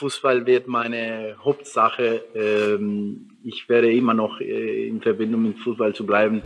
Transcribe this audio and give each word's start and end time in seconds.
Fußball 0.00 0.46
wird 0.46 0.66
meine 0.66 1.36
Hauptsache. 1.44 2.24
Ähm, 2.34 3.32
ich 3.44 3.68
werde 3.68 3.92
immer 3.92 4.14
noch 4.14 4.40
äh, 4.40 4.88
in 4.88 5.02
Verbindung 5.02 5.42
mit 5.42 5.58
Fußball 5.58 5.94
zu 5.94 6.06
bleiben. 6.06 6.40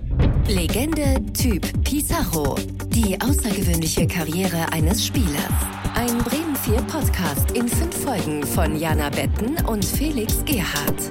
Legende 0.49 1.25
Typ 1.33 1.63
Pizarro. 1.85 2.57
Die 2.89 3.17
außergewöhnliche 3.21 4.09
Karriere 4.09 4.73
eines 4.73 5.07
Spielers. 5.07 5.55
Ein 5.95 6.19
Bremen 6.25 6.57
4 6.57 6.79
Podcast 6.83 7.53
in 7.53 7.69
fünf 7.69 7.95
Folgen 8.05 8.43
von 8.43 8.75
Jana 8.77 9.09
Betten 9.11 9.65
und 9.67 9.85
Felix 9.85 10.45
Gerhardt. 10.45 11.09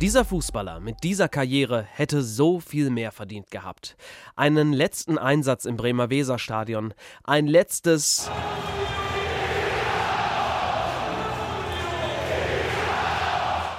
Dieser 0.00 0.24
Fußballer 0.24 0.80
mit 0.80 1.04
dieser 1.04 1.28
Karriere 1.28 1.82
hätte 1.82 2.22
so 2.22 2.58
viel 2.58 2.90
mehr 2.90 3.12
verdient 3.12 3.52
gehabt. 3.52 3.96
Einen 4.34 4.72
letzten 4.72 5.18
Einsatz 5.18 5.66
im 5.66 5.76
Bremer 5.76 6.10
Weserstadion. 6.10 6.94
Ein 7.22 7.46
letztes. 7.46 8.28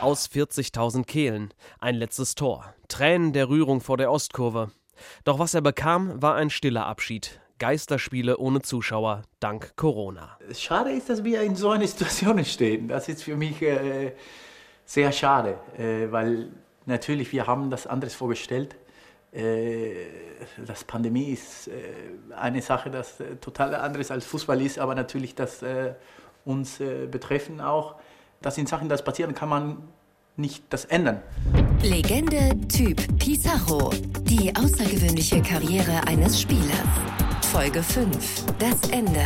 Aus 0.02 0.27
40.000 0.30 1.05
Kehlen. 1.05 1.53
Ein 1.80 1.95
letztes 1.95 2.35
Tor. 2.35 2.73
Tränen 2.88 3.34
der 3.34 3.49
Rührung 3.49 3.81
vor 3.81 3.98
der 3.98 4.12
Ostkurve. 4.12 4.72
Doch 5.23 5.39
was 5.39 5.53
er 5.53 5.62
bekam, 5.62 6.22
war 6.22 6.35
ein 6.35 6.49
stiller 6.49 6.85
Abschied. 6.85 7.39
Geisterspiele 7.59 8.38
ohne 8.38 8.62
Zuschauer, 8.62 9.23
dank 9.39 9.75
Corona. 9.75 10.38
Schade 10.53 10.91
ist, 10.91 11.09
dass 11.09 11.23
wir 11.23 11.41
in 11.41 11.55
so 11.55 11.72
einer 11.72 11.88
Situation 11.88 12.44
stehen. 12.45 12.88
Das 12.88 13.09
ist 13.09 13.23
für 13.23 13.35
mich 13.35 13.62
äh, 13.62 14.13
sehr 14.85 15.12
schade, 15.12 15.58
äh, 15.77 16.09
weil 16.11 16.50
natürlich 16.86 17.31
wir 17.34 17.47
haben 17.47 17.70
das 17.70 17.86
anderes 17.86 18.16
vorgestellt. 18.16 18.77
Äh, 19.34 19.94
das 20.66 20.86
Pandemie 20.86 21.31
ist 21.31 21.67
äh, 21.67 21.72
eine 22.36 22.61
Sache, 22.61 22.89
das 22.89 23.20
äh, 23.20 23.36
total 23.36 23.75
anderes 23.75 24.09
als 24.11 24.25
Fußball 24.25 24.61
ist, 24.61 24.80
aber 24.80 24.95
natürlich 24.95 25.36
das 25.36 25.61
äh, 25.61 25.94
uns 26.45 26.81
betreffen 27.11 27.59
auch 27.59 27.95
das 28.41 28.55
sind 28.55 28.70
Sachen, 28.70 28.89
das 28.89 29.03
passieren, 29.03 29.35
kann 29.35 29.49
man 29.49 29.77
nicht 30.38 30.63
das 30.70 30.85
ändern. 30.85 31.21
Legende 31.81 32.55
Typ 32.67 33.02
Pizarro. 33.19 33.91
Die 34.22 34.55
außergewöhnliche 34.55 35.41
Karriere 35.41 36.08
eines 36.08 36.39
Spielers. 36.39 36.88
Folge 37.52 37.83
5. 37.83 38.45
Das 38.58 38.89
Ende. 38.91 39.25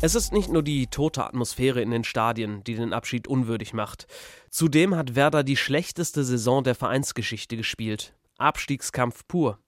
Es 0.00 0.14
ist 0.14 0.32
nicht 0.32 0.50
nur 0.50 0.62
die 0.62 0.88
tote 0.88 1.24
Atmosphäre 1.24 1.80
in 1.80 1.90
den 1.90 2.04
Stadien, 2.04 2.64
die 2.64 2.74
den 2.74 2.92
Abschied 2.92 3.28
unwürdig 3.28 3.72
macht. 3.72 4.06
Zudem 4.50 4.96
hat 4.96 5.14
Werder 5.14 5.42
die 5.42 5.56
schlechteste 5.56 6.24
Saison 6.24 6.64
der 6.64 6.74
Vereinsgeschichte 6.74 7.56
gespielt. 7.56 8.12
Abstiegskampf 8.42 9.26
pur. 9.26 9.58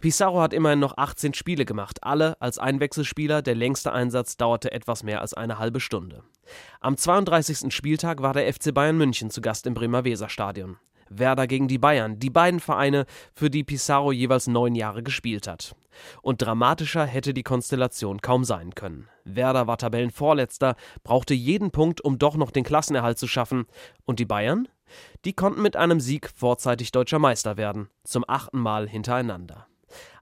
Pizarro 0.00 0.40
hat 0.40 0.52
immerhin 0.52 0.80
noch 0.80 0.96
18 0.96 1.34
Spiele 1.34 1.64
gemacht, 1.64 2.02
alle 2.02 2.40
als 2.40 2.58
Einwechselspieler. 2.58 3.42
Der 3.42 3.54
längste 3.54 3.92
Einsatz 3.92 4.36
dauerte 4.36 4.72
etwas 4.72 5.02
mehr 5.02 5.20
als 5.20 5.34
eine 5.34 5.58
halbe 5.58 5.80
Stunde. 5.80 6.24
Am 6.80 6.96
32. 6.96 7.72
Spieltag 7.74 8.20
war 8.20 8.34
der 8.34 8.52
FC 8.52 8.74
Bayern 8.74 8.98
München 8.98 9.30
zu 9.30 9.40
Gast 9.40 9.66
im 9.66 9.74
Bremer 9.74 10.04
Weserstadion. 10.04 10.76
Werder 11.08 11.46
gegen 11.46 11.68
die 11.68 11.78
Bayern, 11.78 12.18
die 12.18 12.30
beiden 12.30 12.60
Vereine, 12.60 13.06
für 13.32 13.50
die 13.50 13.64
Pizarro 13.64 14.12
jeweils 14.12 14.46
neun 14.46 14.74
Jahre 14.74 15.02
gespielt 15.02 15.46
hat. 15.46 15.74
Und 16.22 16.42
dramatischer 16.42 17.04
hätte 17.04 17.34
die 17.34 17.42
Konstellation 17.42 18.20
kaum 18.20 18.44
sein 18.44 18.74
können. 18.74 19.08
Werder 19.24 19.66
war 19.66 19.78
Tabellenvorletzter, 19.78 20.76
brauchte 21.02 21.34
jeden 21.34 21.70
Punkt, 21.70 22.00
um 22.00 22.18
doch 22.18 22.36
noch 22.36 22.50
den 22.50 22.64
Klassenerhalt 22.64 23.18
zu 23.18 23.28
schaffen. 23.28 23.66
Und 24.04 24.18
die 24.18 24.24
Bayern? 24.24 24.68
Die 25.24 25.32
konnten 25.32 25.62
mit 25.62 25.76
einem 25.76 26.00
Sieg 26.00 26.30
vorzeitig 26.34 26.92
deutscher 26.92 27.18
Meister 27.18 27.56
werden, 27.56 27.88
zum 28.04 28.24
achten 28.26 28.58
Mal 28.58 28.88
hintereinander. 28.88 29.66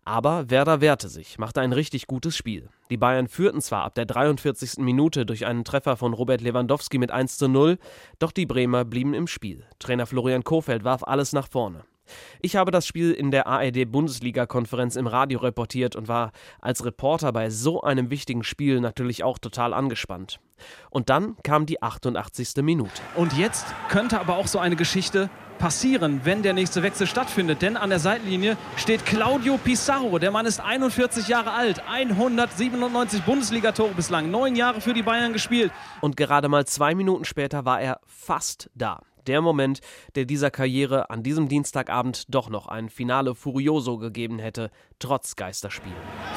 Aber 0.05 0.51
Werder 0.51 0.81
wehrte 0.81 1.09
sich, 1.09 1.39
machte 1.39 1.61
ein 1.61 1.73
richtig 1.73 2.07
gutes 2.07 2.37
Spiel. 2.37 2.69
Die 2.91 2.97
Bayern 2.97 3.29
führten 3.29 3.61
zwar 3.61 3.85
ab 3.85 3.95
der 3.95 4.05
43. 4.05 4.79
Minute 4.79 5.25
durch 5.25 5.47
einen 5.47 5.65
Treffer 5.65 5.97
von 5.97 6.13
Robert 6.13 6.41
Lewandowski 6.41 6.99
mit 6.99 7.13
1 7.13 7.39
zu 7.39 7.49
0, 7.49 7.79
doch 8.19 8.33
die 8.33 8.47
Bremer 8.47 8.85
blieben 8.85 9.15
im 9.15 9.29
Spiel. 9.29 9.65
Trainer 9.79 10.07
Florian 10.07 10.43
Kofeld 10.43 10.83
warf 10.83 11.05
alles 11.05 11.33
nach 11.33 11.49
vorne. 11.49 11.85
Ich 12.41 12.56
habe 12.56 12.70
das 12.70 12.86
Spiel 12.86 13.12
in 13.12 13.31
der 13.31 13.47
ARD-Bundesliga-Konferenz 13.47 14.97
im 14.97 15.06
Radio 15.06 15.41
reportiert 15.41 15.96
und 15.96 16.08
war 16.08 16.33
als 16.61 16.85
Reporter 16.85 17.33
bei 17.33 17.51
so 17.51 17.83
einem 17.83 18.11
wichtigen 18.11 18.45
Spiel 18.45 18.80
natürlich 18.80 19.24
auch 19.24 19.39
total 19.39 19.73
angespannt. 19.73 20.41
Und 20.91 21.11
dann 21.11 21.36
kam 21.42 21.67
die 21.67 21.83
88. 21.83 22.62
Minute. 22.62 23.02
Und 23.17 23.33
jetzt 23.36 23.67
könnte 23.89 24.20
aber 24.20 24.36
auch 24.36 24.46
so 24.46 24.58
eine 24.58 24.77
Geschichte 24.77 25.30
passieren, 25.58 26.23
wenn 26.24 26.42
der 26.42 26.55
nächste 26.55 26.83
Wechsel 26.83 27.07
stattfindet. 27.07 27.62
Denn 27.62 27.77
an 27.77 27.91
der 27.91 28.01
Seitenlinie 28.01 28.57
steht 28.77 29.07
Claudio 29.07 29.58
Pizarro. 29.58 30.18
Der 30.18 30.33
Mann 30.33 30.46
ist 30.46 30.61
41 30.61 31.29
Jahre 31.29 31.52
alt, 31.52 31.83
197 31.89 33.23
Bundesligatore 33.23 33.95
bislang, 33.95 34.30
neun 34.30 34.57
Jahre 34.57 34.80
für 34.80 34.92
die 34.92 35.02
Bayern 35.02 35.33
gespielt. 35.33 35.70
Und 36.01 36.17
gerade 36.17 36.48
mal 36.48 36.67
zwei 36.67 36.95
Minuten 36.96 37.24
später 37.24 37.64
war 37.64 37.80
er 37.80 38.01
fast 38.07 38.70
da 38.74 39.02
der 39.27 39.41
Moment, 39.41 39.81
der 40.15 40.25
dieser 40.25 40.51
Karriere 40.51 41.11
an 41.11 41.23
diesem 41.23 41.49
Dienstagabend 41.49 42.25
doch 42.29 42.49
noch 42.49 42.67
ein 42.67 42.89
Finale 42.89 43.35
Furioso 43.35 43.99
gegeben 43.99 44.39
hätte, 44.39 44.71
trotz 45.02 45.36
Geisterspiel. 45.36 45.92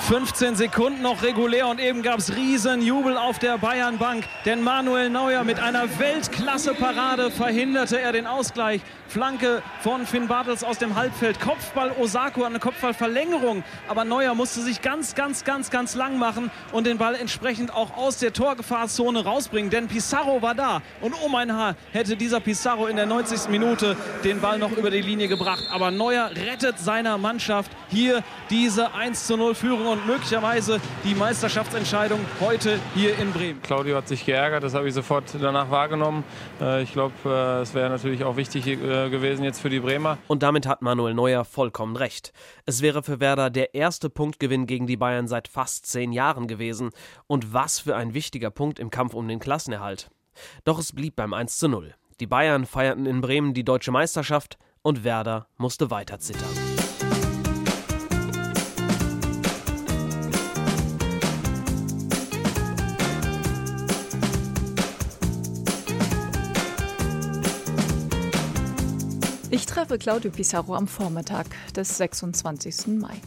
15 0.07 0.55
Sekunden 0.55 1.01
noch 1.01 1.21
regulär 1.23 1.67
und 1.67 1.79
eben 1.79 2.01
gab 2.01 2.19
es 2.19 2.35
Riesenjubel 2.35 3.15
auf 3.15 3.39
der 3.39 3.57
Bayernbank, 3.57 4.25
denn 4.45 4.61
Manuel 4.61 5.09
Neuer 5.09 5.43
mit 5.43 5.59
einer 5.59 5.99
Weltklasse-Parade 5.99 7.31
verhinderte 7.31 7.99
er 7.99 8.11
den 8.11 8.27
Ausgleich. 8.27 8.81
Flanke 9.07 9.61
von 9.81 10.05
Finn 10.05 10.27
Bartels 10.27 10.63
aus 10.63 10.79
dem 10.79 10.95
Halbfeld, 10.95 11.39
Kopfball 11.39 11.91
Osako, 11.91 12.43
eine 12.43 12.59
Kopfballverlängerung, 12.59 13.63
aber 13.87 14.03
Neuer 14.03 14.33
musste 14.33 14.61
sich 14.61 14.81
ganz, 14.81 15.13
ganz, 15.13 15.43
ganz, 15.43 15.69
ganz 15.69 15.93
lang 15.93 16.17
machen 16.17 16.49
und 16.71 16.87
den 16.87 16.97
Ball 16.97 17.13
entsprechend 17.15 17.71
auch 17.73 17.95
aus 17.95 18.17
der 18.17 18.33
Torgefahrzone 18.33 19.23
rausbringen, 19.23 19.69
denn 19.69 19.87
Pizarro 19.87 20.41
war 20.41 20.55
da 20.55 20.81
und 21.01 21.13
um 21.13 21.35
ein 21.35 21.53
Haar 21.53 21.75
hätte 21.93 22.17
dieser 22.17 22.39
Pizarro 22.39 22.87
in 22.87 22.95
der 22.95 23.05
90. 23.05 23.49
Minute 23.49 23.95
den 24.23 24.41
Ball 24.41 24.57
noch 24.57 24.71
über 24.71 24.89
die 24.89 25.01
Linie 25.01 25.27
gebracht, 25.27 25.63
aber 25.71 25.91
Neuer 25.91 26.31
rettet 26.31 26.79
seiner 26.79 27.19
Mannschaft 27.19 27.71
hier 27.89 28.23
die 28.49 28.54
diese 28.55 28.93
1 28.93 29.27
zu 29.27 29.35
0 29.35 29.53
Führung 29.53 29.87
und 29.87 30.07
möglicherweise 30.07 30.79
die 31.03 31.13
Meisterschaftsentscheidung 31.13 32.21
heute 32.39 32.79
hier 32.93 33.17
in 33.19 33.33
Bremen. 33.33 33.61
Claudio 33.61 33.97
hat 33.97 34.07
sich 34.07 34.25
geärgert, 34.25 34.63
das 34.63 34.73
habe 34.73 34.87
ich 34.87 34.93
sofort 34.93 35.25
danach 35.41 35.69
wahrgenommen. 35.71 36.23
Äh, 36.61 36.83
ich 36.83 36.93
glaube, 36.93 37.13
äh, 37.25 37.61
es 37.63 37.73
wäre 37.73 37.89
natürlich 37.89 38.23
auch 38.23 38.37
wichtig 38.37 38.65
äh, 38.65 39.09
gewesen 39.09 39.43
jetzt 39.43 39.59
für 39.59 39.69
die 39.69 39.81
Bremer. 39.81 40.19
Und 40.27 40.41
damit 40.41 40.67
hat 40.67 40.81
Manuel 40.81 41.13
Neuer 41.13 41.43
vollkommen 41.43 41.97
recht. 41.97 42.31
Es 42.65 42.81
wäre 42.81 43.03
für 43.03 43.19
Werder 43.19 43.49
der 43.49 43.75
erste 43.75 44.09
Punktgewinn 44.09 44.67
gegen 44.67 44.87
die 44.87 44.95
Bayern 44.95 45.27
seit 45.27 45.49
fast 45.49 45.85
zehn 45.87 46.13
Jahren 46.13 46.47
gewesen. 46.47 46.91
Und 47.27 47.53
was 47.53 47.79
für 47.79 47.97
ein 47.97 48.13
wichtiger 48.13 48.51
Punkt 48.51 48.79
im 48.79 48.89
Kampf 48.89 49.15
um 49.15 49.27
den 49.27 49.39
Klassenerhalt. 49.39 50.09
Doch 50.63 50.79
es 50.79 50.93
blieb 50.93 51.17
beim 51.17 51.33
1 51.33 51.57
zu 51.57 51.67
0. 51.67 51.93
Die 52.21 52.27
Bayern 52.27 52.65
feierten 52.65 53.05
in 53.05 53.19
Bremen 53.19 53.53
die 53.53 53.65
deutsche 53.65 53.91
Meisterschaft 53.91 54.57
und 54.81 55.03
Werder 55.03 55.47
musste 55.57 55.91
weiter 55.91 56.19
zittern. 56.19 56.74
Ich 69.51 69.67
treffe 69.67 69.99
Claudio 69.99 70.31
Pizarro 70.31 70.75
am 70.75 70.87
Vormittag 70.87 71.45
des 71.75 71.97
26. 71.97 72.87
Mai. 72.87 73.21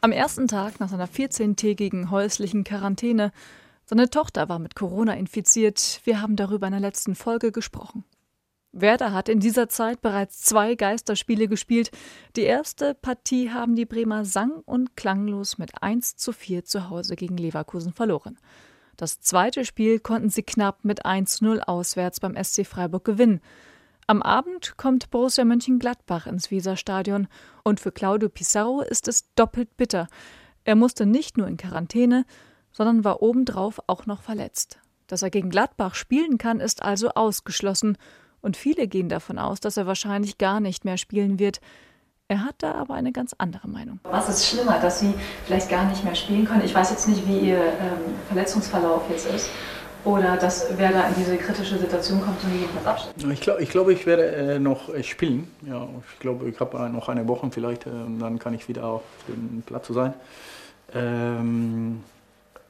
Am 0.00 0.12
ersten 0.12 0.46
Tag 0.46 0.78
nach 0.78 0.88
seiner 0.88 1.08
14-tägigen 1.08 2.10
häuslichen 2.10 2.62
Quarantäne. 2.62 3.32
Seine 3.84 4.08
Tochter 4.08 4.48
war 4.48 4.60
mit 4.60 4.76
Corona 4.76 5.14
infiziert. 5.14 6.00
Wir 6.04 6.22
haben 6.22 6.36
darüber 6.36 6.68
in 6.68 6.72
der 6.72 6.80
letzten 6.80 7.16
Folge 7.16 7.50
gesprochen. 7.50 8.04
Werder 8.70 9.12
hat 9.12 9.28
in 9.28 9.40
dieser 9.40 9.68
Zeit 9.68 10.00
bereits 10.00 10.42
zwei 10.42 10.76
Geisterspiele 10.76 11.48
gespielt. 11.48 11.90
Die 12.36 12.42
erste 12.42 12.94
Partie 12.94 13.50
haben 13.50 13.74
die 13.74 13.86
Bremer 13.86 14.24
sang- 14.24 14.62
und 14.64 14.94
klanglos 14.94 15.58
mit 15.58 15.82
1 15.82 16.16
zu 16.16 16.32
4 16.32 16.64
zu 16.64 16.88
Hause 16.88 17.16
gegen 17.16 17.36
Leverkusen 17.36 17.92
verloren. 17.92 18.38
Das 18.96 19.20
zweite 19.20 19.64
Spiel 19.64 19.98
konnten 19.98 20.30
sie 20.30 20.42
knapp 20.42 20.84
mit 20.84 21.04
1 21.04 21.36
zu 21.36 21.44
0 21.44 21.60
auswärts 21.62 22.20
beim 22.20 22.36
SC 22.36 22.64
Freiburg 22.64 23.04
gewinnen. 23.04 23.40
Am 24.10 24.22
Abend 24.22 24.78
kommt 24.78 25.10
Borussia 25.10 25.44
Mönchengladbach 25.44 26.26
ins 26.26 26.50
Weserstadion 26.50 27.28
und 27.62 27.78
für 27.78 27.92
Claudio 27.92 28.30
Pizarro 28.30 28.80
ist 28.80 29.06
es 29.06 29.34
doppelt 29.34 29.76
bitter. 29.76 30.06
Er 30.64 30.76
musste 30.76 31.04
nicht 31.04 31.36
nur 31.36 31.46
in 31.46 31.58
Quarantäne, 31.58 32.24
sondern 32.72 33.04
war 33.04 33.20
obendrauf 33.20 33.82
auch 33.86 34.06
noch 34.06 34.22
verletzt. 34.22 34.78
Dass 35.08 35.20
er 35.20 35.28
gegen 35.28 35.50
Gladbach 35.50 35.94
spielen 35.94 36.38
kann, 36.38 36.58
ist 36.58 36.80
also 36.80 37.10
ausgeschlossen 37.10 37.98
und 38.40 38.56
viele 38.56 38.88
gehen 38.88 39.10
davon 39.10 39.38
aus, 39.38 39.60
dass 39.60 39.76
er 39.76 39.86
wahrscheinlich 39.86 40.38
gar 40.38 40.60
nicht 40.60 40.86
mehr 40.86 40.96
spielen 40.96 41.38
wird. 41.38 41.60
Er 42.28 42.44
hat 42.44 42.54
da 42.60 42.76
aber 42.76 42.94
eine 42.94 43.12
ganz 43.12 43.34
andere 43.36 43.68
Meinung. 43.68 44.00
Was 44.04 44.30
ist 44.30 44.46
schlimmer, 44.46 44.78
dass 44.80 45.00
Sie 45.00 45.12
vielleicht 45.44 45.68
gar 45.68 45.84
nicht 45.84 46.02
mehr 46.02 46.14
spielen 46.14 46.46
können? 46.46 46.64
Ich 46.64 46.74
weiß 46.74 46.92
jetzt 46.92 47.08
nicht, 47.08 47.28
wie 47.28 47.40
Ihr 47.40 47.62
ähm, 47.62 48.14
Verletzungsverlauf 48.28 49.02
jetzt 49.10 49.26
ist 49.26 49.50
oder 50.08 50.36
dass 50.36 50.66
wer 50.76 50.90
da 50.92 51.08
in 51.08 51.14
diese 51.20 51.36
kritische 51.36 51.76
Situation 51.78 52.20
kommt 52.20 52.42
und 52.44 52.52
jedenfalls 52.54 52.86
abstellt? 52.86 53.32
Ich 53.32 53.40
glaube, 53.40 53.62
ich, 53.62 53.70
glaub, 53.70 53.88
ich 53.88 54.06
werde 54.06 54.24
äh, 54.26 54.58
noch 54.58 54.88
äh, 54.88 55.02
spielen. 55.02 55.48
Ja, 55.66 55.86
ich 56.12 56.18
glaube, 56.20 56.48
ich 56.48 56.58
habe 56.60 56.88
noch 56.90 57.08
eine 57.08 57.26
Woche 57.28 57.48
vielleicht 57.50 57.86
äh, 57.86 57.90
dann 58.18 58.38
kann 58.38 58.54
ich 58.54 58.68
wieder 58.68 58.84
auf 58.84 59.02
dem 59.28 59.62
Platz 59.66 59.88
sein. 59.88 60.14
Ähm, 60.94 62.02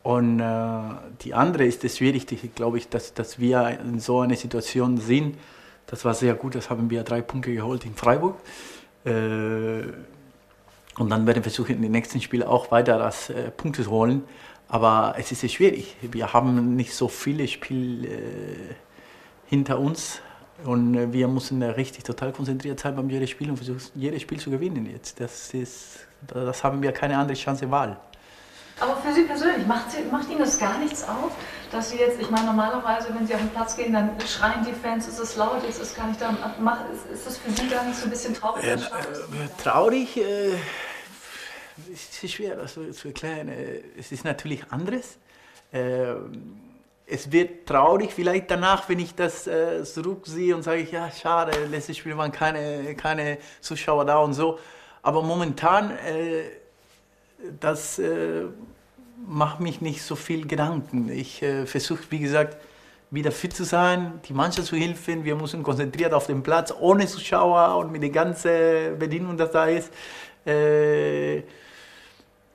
Und 0.02 0.40
äh, 0.40 0.81
die 1.23 1.35
andere 1.35 1.64
ist 1.67 1.82
das 1.85 1.99
Schwierigste, 1.99 2.37
glaube 2.55 2.79
ich, 2.79 2.88
dass, 2.88 3.12
dass 3.14 3.38
wir 3.38 3.79
in 3.85 4.00
so 4.00 4.20
einer 4.20 4.37
Situation 4.37 4.96
sind. 4.96 5.37
Das 5.87 6.05
war 6.05 6.14
sehr 6.14 6.35
gut, 6.35 6.55
das 6.55 6.70
haben 6.70 6.88
wir 6.88 7.02
drei 7.02 7.20
Punkte 7.20 7.52
geholt 7.52 7.85
in 7.85 7.94
Freiburg. 7.94 8.37
Äh, 9.05 9.82
und 11.00 11.11
dann 11.11 11.26
werden 11.26 11.37
wir 11.37 11.43
versuchen, 11.43 11.76
in 11.76 11.82
den 11.82 11.93
nächsten 11.93 12.20
Spielen 12.20 12.46
auch 12.46 12.70
weiter 12.70 12.99
das 12.99 13.31
äh, 13.31 13.50
Punkte 13.50 13.82
zu 13.85 13.90
holen. 13.90 14.23
Aber 14.69 15.15
es 15.19 15.32
ist 15.32 15.41
sehr 15.41 15.49
schwierig. 15.49 15.97
Wir 16.03 16.32
haben 16.32 16.76
nicht 16.76 16.94
so 16.94 17.09
viele 17.09 17.49
Spiele 17.49 18.09
äh, 18.09 18.75
hinter 19.47 19.79
uns. 19.79 20.20
Und 20.65 20.94
äh, 20.94 21.12
wir 21.12 21.29
müssen 21.29 21.61
da 21.61 21.70
richtig 21.70 22.05
total 22.05 22.32
konzentriert 22.32 22.81
sein 22.81 22.94
beim 22.97 23.09
jedes 23.09 23.31
Spiel 23.31 23.50
und 23.50 23.56
versuchen, 23.56 23.81
jedes 23.94 24.23
Spiel 24.23 24.38
zu 24.38 24.50
gewinnen 24.50 24.87
jetzt. 24.87 25.20
Das, 25.20 25.55
ist, 25.55 26.00
das 26.26 26.65
haben 26.65 26.82
wir 26.82 26.93
keine 26.93 27.17
andere 27.17 27.37
Chance 27.37 27.70
Wahl. 27.70 27.97
Aber 28.81 28.97
für 28.97 29.12
Sie 29.12 29.23
persönlich, 29.23 29.67
macht, 29.67 29.91
Sie, 29.91 30.03
macht 30.11 30.29
Ihnen 30.29 30.38
das 30.38 30.59
gar 30.59 30.79
nichts 30.79 31.03
auf, 31.03 31.32
dass 31.73 31.91
Sie 31.91 31.99
jetzt, 31.99 32.21
ich 32.21 32.31
meine, 32.31 32.47
normalerweise, 32.47 33.09
wenn 33.14 33.26
Sie 33.26 33.35
auf 33.35 33.41
den 33.41 33.50
Platz 33.50 33.76
gehen, 33.76 33.93
dann 33.93 34.11
schreien 34.21 34.64
die 34.64 34.73
Fans, 34.73 35.09
es 35.09 35.19
ist 35.19 35.37
laut, 35.37 35.62
jetzt 35.64 35.81
ist 35.81 35.97
gar 35.97 36.06
nicht 36.06 36.21
da. 36.21 36.31
Ist, 36.31 37.12
ist 37.12 37.26
das 37.26 37.38
für 37.38 37.50
Sie 37.50 37.69
gar 37.69 37.85
nicht 37.85 37.97
so 37.97 38.05
ein 38.05 38.11
bisschen 38.11 38.35
traurig? 38.35 38.64
Äh, 38.64 38.75
äh, 38.75 38.79
traurig? 39.62 40.17
Äh, 40.17 40.53
ist 41.91 42.31
schwer 42.31 42.57
das 42.57 42.75
zu 42.75 43.09
erklären. 43.09 43.49
Äh, 43.49 43.83
es 43.99 44.13
ist 44.13 44.25
natürlich 44.25 44.63
anderes. 44.71 45.19
Äh, 45.73 46.15
es 47.07 47.33
wird 47.33 47.67
traurig 47.67 48.13
vielleicht 48.13 48.51
danach, 48.51 48.89
wenn 48.89 48.99
ich 48.99 49.15
das 49.15 49.47
äh, 49.47 49.83
zurücksehe 49.85 50.55
und 50.55 50.63
sage, 50.63 50.87
ja, 50.91 51.11
schade, 51.11 51.53
letztes 51.71 51.97
Spiel 51.97 52.17
waren 52.17 52.33
keine, 52.33 52.95
keine 52.97 53.39
Zuschauer 53.61 54.05
da 54.05 54.19
und 54.19 54.35
so. 54.35 54.59
Aber 55.03 55.23
momentan, 55.23 55.93
das 57.61 58.01
macht 59.27 59.61
mich 59.61 59.81
nicht 59.81 60.03
so 60.03 60.17
viel 60.17 60.47
Gedanken. 60.47 61.09
Ich 61.09 61.43
versuche, 61.67 62.03
wie 62.11 62.19
gesagt, 62.19 62.59
wieder 63.11 63.33
fit 63.33 63.55
zu 63.55 63.65
sein, 63.65 64.21
die 64.29 64.33
Mannschaft 64.33 64.69
zu 64.69 64.77
helfen. 64.77 65.25
Wir 65.25 65.35
müssen 65.35 65.63
konzentriert 65.63 66.13
auf 66.13 66.27
dem 66.27 66.43
Platz, 66.43 66.75
ohne 66.79 67.07
Zuschauer 67.07 67.77
und 67.79 67.93
mit 67.93 68.03
der 68.03 68.11
ganzen 68.11 68.99
Bedienung, 68.99 69.37
das 69.37 69.53
da 69.53 69.67
ist. 69.67 69.91
Äh, 70.45 71.43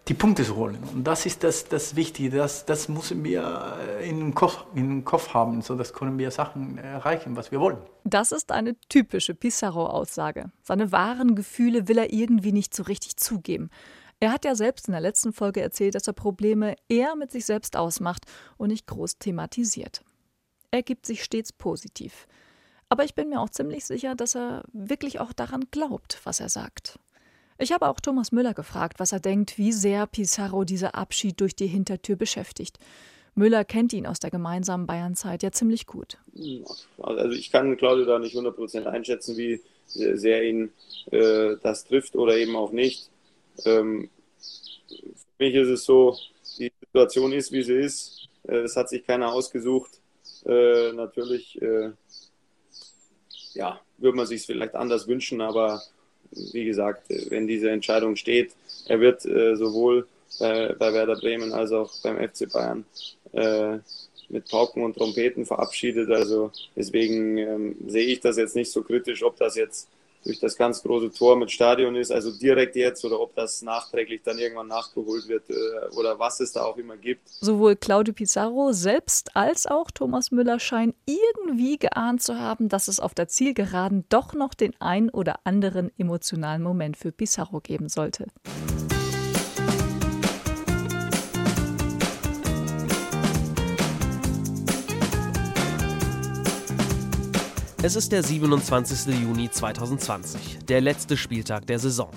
die 0.08 0.14
Punkte 0.14 0.44
zu 0.44 0.56
holen. 0.56 0.84
Und 0.94 1.06
das 1.06 1.26
ist 1.26 1.44
das, 1.44 1.66
das 1.66 1.96
Wichtige, 1.96 2.36
das, 2.38 2.66
das 2.66 2.90
müssen 2.90 3.24
wir 3.24 3.78
äh, 3.80 4.10
in 4.10 4.20
den, 4.20 4.36
Kopf, 4.36 4.66
in 4.76 4.90
den 4.90 5.06
Kopf 5.06 5.34
haben, 5.34 5.62
so 5.62 5.76
dass 5.76 5.94
können 5.94 6.18
wir 6.18 6.30
Sachen 6.32 6.78
erreichen, 6.78 7.36
was 7.36 7.52
wir 7.52 7.60
wollen. 7.60 7.78
Das 8.04 8.32
ist 8.32 8.52
eine 8.52 8.76
typische 8.90 9.34
Pissarro-Aussage. 9.34 10.52
Seine 10.62 10.92
wahren 10.92 11.36
Gefühle 11.36 11.88
will 11.88 11.98
er 11.98 12.12
irgendwie 12.12 12.52
nicht 12.52 12.76
so 12.76 12.84
richtig 12.84 13.16
zugeben. 13.16 13.70
Er 14.20 14.32
hat 14.32 14.46
ja 14.46 14.56
selbst 14.56 14.88
in 14.88 14.94
der 14.94 15.02
letzten 15.02 15.34
Folge 15.34 15.62
erzählt, 15.62 15.96
dass 15.96 16.08
er 16.08 16.14
Probleme 16.14 16.76
eher 16.90 17.16
mit 17.16 17.32
sich 17.32 17.46
selbst 17.46 17.76
ausmacht 17.78 18.26
und 18.58 18.70
nicht 18.70 18.88
groß 18.88 19.18
thematisiert. 19.20 20.04
Er 20.72 20.82
gibt 20.82 21.06
sich 21.06 21.24
stets 21.24 21.54
positiv. 21.54 22.28
Aber 22.90 23.04
ich 23.04 23.16
bin 23.16 23.30
mir 23.30 23.42
auch 23.42 23.50
ziemlich 23.50 23.86
sicher, 23.86 24.16
dass 24.16 24.36
er 24.36 24.64
wirklich 24.72 25.20
auch 25.20 25.34
daran 25.34 25.66
glaubt, 25.72 26.20
was 26.24 26.40
er 26.40 26.50
sagt. 26.50 27.00
Ich 27.58 27.72
habe 27.72 27.88
auch 27.88 28.00
Thomas 28.00 28.32
Müller 28.32 28.54
gefragt, 28.54 29.00
was 29.00 29.12
er 29.12 29.20
denkt, 29.20 29.58
wie 29.58 29.72
sehr 29.72 30.08
Pizarro 30.08 30.64
dieser 30.64 30.96
Abschied 30.96 31.40
durch 31.40 31.56
die 31.56 31.68
Hintertür 31.68 32.16
beschäftigt. 32.16 32.80
Müller 33.36 33.66
kennt 33.66 33.94
ihn 33.94 34.06
aus 34.06 34.20
der 34.20 34.32
gemeinsamen 34.32 34.86
Bayernzeit 34.86 35.44
ja 35.44 35.52
ziemlich 35.52 35.88
gut. 35.88 36.18
Also 37.00 37.32
ich 37.32 37.52
kann 37.52 37.78
Claudio 37.78 38.06
da 38.06 38.20
nicht 38.20 38.36
100% 38.36 38.86
einschätzen, 38.86 39.38
wie 39.38 39.62
sehr 39.88 40.44
ihn 40.44 40.72
äh, 41.12 41.56
das 41.62 41.86
trifft 41.86 42.16
oder 42.16 42.38
eben 42.38 42.56
auch 42.56 42.72
nicht. 42.72 43.10
Ähm, 43.66 44.10
für 44.88 45.44
mich 45.44 45.56
ist 45.56 45.70
es 45.70 45.84
so, 45.84 46.18
die 46.58 46.72
Situation 46.80 47.34
ist, 47.34 47.52
wie 47.52 47.64
sie 47.64 47.74
ist. 47.74 48.28
Äh, 48.44 48.64
das 48.64 48.76
hat 48.76 48.90
sich 48.90 49.06
keiner 49.06 49.32
ausgesucht. 49.32 50.00
Äh, 50.46 50.92
natürlich 50.94 51.62
äh, 51.62 51.92
ja, 53.54 53.80
würde 53.98 54.18
man 54.18 54.26
sich 54.26 54.42
es 54.42 54.46
vielleicht 54.46 54.76
anders 54.76 55.08
wünschen, 55.08 55.42
aber 55.42 55.82
wie 56.52 56.66
gesagt, 56.66 57.10
wenn 57.30 57.48
diese 57.48 57.70
Entscheidung 57.70 58.16
steht, 58.16 58.52
er 58.88 59.00
wird 59.00 59.26
äh, 59.26 59.56
sowohl 59.56 60.08
bei, 60.40 60.74
bei, 60.74 60.94
Werder 60.94 61.16
Bremen 61.16 61.54
als 61.54 61.72
auch 61.72 61.92
beim 62.02 62.18
FC 62.18 62.52
Bayern 62.52 62.86
äh, 63.34 63.78
mit 64.30 64.50
Pauken 64.50 64.84
und 64.84 64.96
Trompeten 64.96 65.46
verabschiedet. 65.46 66.10
Also 66.10 66.52
deswegen 66.76 67.38
ähm, 67.38 67.76
sehe 67.88 68.06
ich 68.06 68.20
das 68.20 68.38
jetzt 68.38 68.56
nicht 68.56 68.72
so 68.72 68.82
kritisch, 68.82 69.24
ob 69.24 69.38
das 69.38 69.56
jetzt 69.56 69.88
durch 70.24 70.40
das 70.40 70.58
ganz 70.58 70.82
große 70.82 71.12
Tor 71.12 71.36
mit 71.36 71.52
Stadion 71.52 71.96
ist, 71.96 72.12
also 72.12 72.32
direkt 72.32 72.76
jetzt, 72.76 73.04
oder 73.06 73.20
ob 73.20 73.36
das 73.36 73.62
nachträglich 73.62 74.22
dann 74.24 74.38
irgendwann 74.38 74.68
nachgeholt 74.68 75.28
wird 75.28 75.50
äh, 75.50 75.54
oder 75.96 76.20
was 76.20 76.40
es 76.40 76.52
da 76.52 76.64
auch 76.64 76.78
immer 76.78 76.98
gibt. 76.98 77.28
Sowohl 77.30 77.76
Claudio 77.76 78.14
Pizarro 78.14 78.72
selbst 78.72 79.36
als 79.36 79.66
auch 79.66 79.92
Thomas 79.92 80.32
Müller 80.32 80.60
scheinen 80.60 80.94
irgendwie 81.06 81.78
geahnt 81.78 82.22
zu 82.22 82.40
haben, 82.40 82.70
dass 82.70 82.88
es 82.88 83.00
auf 83.00 83.14
der 83.14 83.28
Zielgeraden 83.28 84.06
doch 84.10 84.34
noch 84.34 84.54
den 84.54 84.74
ein 84.80 85.10
oder 85.10 85.40
anderen 85.44 85.92
emotionalen 85.98 86.62
Moment 86.62 86.98
für 86.98 87.12
Pizarro 87.12 87.60
geben 87.60 87.90
sollte. 87.90 88.28
Es 97.86 97.98
ist 97.98 98.14
der 98.14 98.24
27. 98.24 99.14
Juni 99.14 99.52
2020, 99.52 100.60
der 100.70 100.80
letzte 100.80 101.18
Spieltag 101.18 101.68
der 101.68 101.80
Saison. 101.80 102.12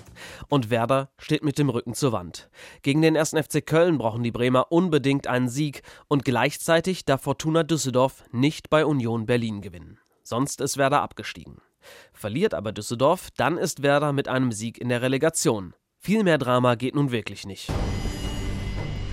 Und 0.49 0.71
Werder 0.71 1.11
steht 1.19 1.43
mit 1.43 1.59
dem 1.59 1.71
Rücken 1.71 1.93
zur 1.93 2.13
Wand. 2.13 2.49
Gegen 2.83 3.03
den 3.03 3.17
1. 3.17 3.31
FC 3.31 3.67
Köln 3.67 3.99
brauchen 3.99 4.23
die 4.23 4.31
Bremer 4.31 4.71
unbedingt 4.71 5.27
einen 5.27 5.49
Sieg 5.49 5.83
und 6.07 6.25
gleichzeitig 6.25 7.05
darf 7.05 7.23
Fortuna 7.23 7.65
Düsseldorf 7.65 8.23
nicht 8.31 8.71
bei 8.71 8.87
Union 8.87 9.27
Berlin 9.27 9.61
gewinnen. 9.61 9.99
Sonst 10.23 10.61
ist 10.61 10.77
Werder 10.77 11.03
abgestiegen. 11.03 11.57
Verliert 12.13 12.55
aber 12.55 12.71
Düsseldorf, 12.71 13.31
dann 13.37 13.59
ist 13.59 13.83
Werder 13.83 14.13
mit 14.13 14.29
einem 14.29 14.53
Sieg 14.53 14.79
in 14.79 14.89
der 14.89 15.03
Relegation. 15.03 15.75
Viel 15.99 16.23
mehr 16.23 16.39
Drama 16.39 16.77
geht 16.77 16.95
nun 16.95 17.11
wirklich 17.11 17.45
nicht. 17.45 17.73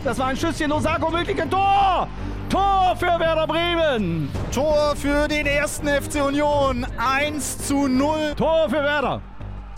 Das 0.04 0.20
war 0.20 0.28
ein 0.28 0.38
Schüsschen, 0.38 0.72
Osako 0.72 1.10
möglich 1.10 1.42
ein 1.42 1.50
Tor! 1.50 2.08
Tor 2.54 2.96
für 2.96 3.20
Werder 3.20 3.48
Bremen! 3.48 4.30
Tor 4.54 4.96
für 4.96 5.28
den 5.28 5.48
ersten 5.48 5.88
FC 5.88 6.24
Union. 6.24 6.86
1 7.00 7.68
zu 7.68 7.88
0. 7.88 8.36
Tor 8.38 8.70
für 8.70 8.84
Werder. 8.84 9.22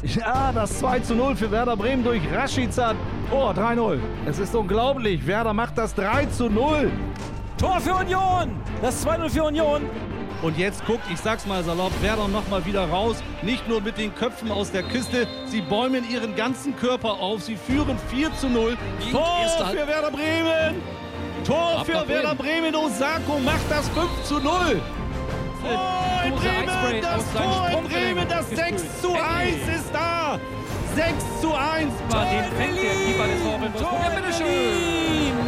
Ja, 0.04 0.52
das 0.52 0.80
2 0.80 1.00
zu 1.00 1.16
0 1.16 1.38
für 1.38 1.50
Werder 1.50 1.78
Bremen 1.78 2.04
durch 2.04 2.22
Rashica. 2.34 2.94
Tor 3.30 3.54
3-0. 3.54 4.00
Es 4.26 4.40
ist 4.40 4.54
unglaublich. 4.54 5.26
Werder 5.26 5.54
macht 5.54 5.78
das 5.78 5.96
3 5.96 6.26
zu 6.26 6.50
0. 6.50 6.92
Tor 7.58 7.80
für 7.80 7.96
Union. 7.96 8.60
Das 8.82 9.08
2-0 9.08 9.30
für 9.30 9.44
Union. 9.46 9.84
Und 10.42 10.58
jetzt 10.58 10.86
guckt, 10.86 11.04
ich 11.10 11.22
sag's 11.22 11.46
mal 11.46 11.64
salopp, 11.64 11.94
Werder 12.02 12.28
nochmal 12.28 12.66
wieder 12.66 12.90
raus. 12.90 13.24
Nicht 13.42 13.70
nur 13.70 13.80
mit 13.80 13.98
den 13.98 14.14
Köpfen 14.14 14.52
aus 14.52 14.70
der 14.70 14.84
Kiste, 14.84 15.30
sie 15.46 15.62
bäumen 15.62 16.04
ihren 16.12 16.36
ganzen 16.36 16.76
Körper 16.76 17.22
auf. 17.22 17.42
Sie 17.42 17.56
führen 17.56 17.98
4 18.10 18.36
zu 18.36 18.50
0. 18.50 18.76
Tor 19.14 19.48
für 19.72 19.88
Werder 19.88 20.12
Bremen! 20.12 21.05
Tor 21.46 21.80
Ab 21.80 21.86
für 21.86 22.08
Werder 22.08 22.36
Bremen. 22.36 22.76
Osako 22.76 23.40
macht 23.40 23.70
das 23.70 23.88
5 23.90 24.24
zu 24.24 24.40
0. 24.40 24.82
Oh, 25.64 26.28
in 26.28 26.36
Bremen, 26.36 27.02
das 27.02 27.24
Tor 27.34 27.70
in 27.70 27.84
Bremen, 27.88 28.28
das 28.28 28.50
6 28.50 29.02
zu 29.02 29.14
1 29.14 29.56
ist 29.76 29.94
da. 29.94 30.40
6 30.96 31.42
zu 31.42 31.54
1. 31.54 31.94
Den 32.10 32.46
fängt 32.58 32.78
der 32.78 32.94
Keeper 32.94 33.28
des 33.28 33.42
VfL 33.42 33.62
Wolfsburg. 33.62 34.00
Ja, 34.04 34.10
bitteschön. 34.10 34.48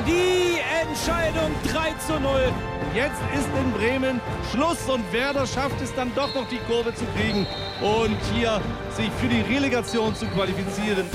Die 0.05 0.59
Entscheidung 0.81 1.51
3 1.71 1.93
zu 2.05 2.19
0. 2.19 2.51
Jetzt 2.93 3.21
ist 3.33 3.47
in 3.59 3.71
Bremen 3.73 4.21
Schluss 4.51 4.89
und 4.89 5.11
Werder 5.11 5.45
schafft 5.45 5.81
es 5.81 5.93
dann 5.95 6.13
doch 6.15 6.33
noch 6.35 6.47
die 6.47 6.59
Kurve 6.67 6.93
zu 6.93 7.05
kriegen 7.15 7.45
und 7.81 8.17
hier 8.33 8.59
sich 8.95 9.09
für 9.19 9.27
die 9.27 9.41
Relegation 9.41 10.15
zu 10.15 10.25
qualifizieren. 10.27 11.05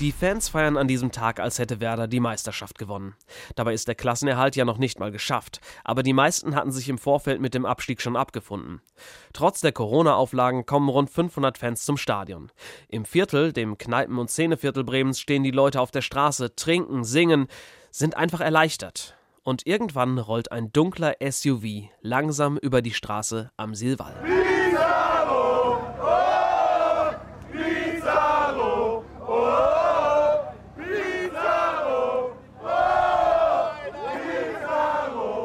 Die 0.00 0.12
Fans 0.12 0.50
feiern 0.50 0.76
an 0.76 0.88
diesem 0.88 1.10
Tag, 1.10 1.40
als 1.40 1.58
hätte 1.58 1.80
Werder 1.80 2.06
die 2.06 2.20
Meisterschaft 2.20 2.78
gewonnen. 2.78 3.14
Dabei 3.54 3.72
ist 3.72 3.88
der 3.88 3.94
Klassenerhalt 3.94 4.54
ja 4.54 4.64
noch 4.64 4.78
nicht 4.78 5.00
mal 5.00 5.10
geschafft, 5.10 5.60
aber 5.84 6.02
die 6.02 6.12
meisten 6.12 6.54
hatten 6.54 6.70
sich 6.70 6.88
im 6.88 6.98
Vorfeld 6.98 7.40
mit 7.40 7.54
dem 7.54 7.64
Abstieg 7.64 8.02
schon 8.02 8.16
abgefunden. 8.16 8.82
Trotz 9.32 9.62
der 9.62 9.72
Corona-Auflagen 9.72 10.66
kommen 10.66 10.88
rund 10.88 11.08
500 11.08 11.56
Fans 11.56 11.84
zum 11.84 11.96
Stadion. 11.96 12.52
Im 12.88 13.04
Viertel, 13.04 13.52
dem 13.52 13.78
Kneipen- 13.78 14.18
und 14.18 14.30
Szeneviertel 14.30 14.84
Bremens, 14.84 15.18
stehen 15.18 15.44
die 15.44 15.50
Leute 15.50 15.80
auf 15.80 15.90
der 15.90 16.02
Straße, 16.02 16.54
trinken, 16.54 17.02
singen, 17.04 17.46
sind 17.90 18.16
einfach 18.16 18.40
erleichtert 18.40 19.16
und 19.46 19.64
irgendwann 19.66 20.18
rollt 20.18 20.50
ein 20.50 20.72
dunkler 20.72 21.14
SUV 21.20 21.88
langsam 22.02 22.58
über 22.58 22.82
die 22.82 22.92
Straße 22.92 23.52
am 23.56 23.76
Silval. 23.76 24.14
Pizarro, 24.24 25.84
oh, 26.02 27.14
Pizarro, 27.52 29.04
oh, 29.20 29.32
Pizarro, 30.76 32.32
oh, 32.60 32.76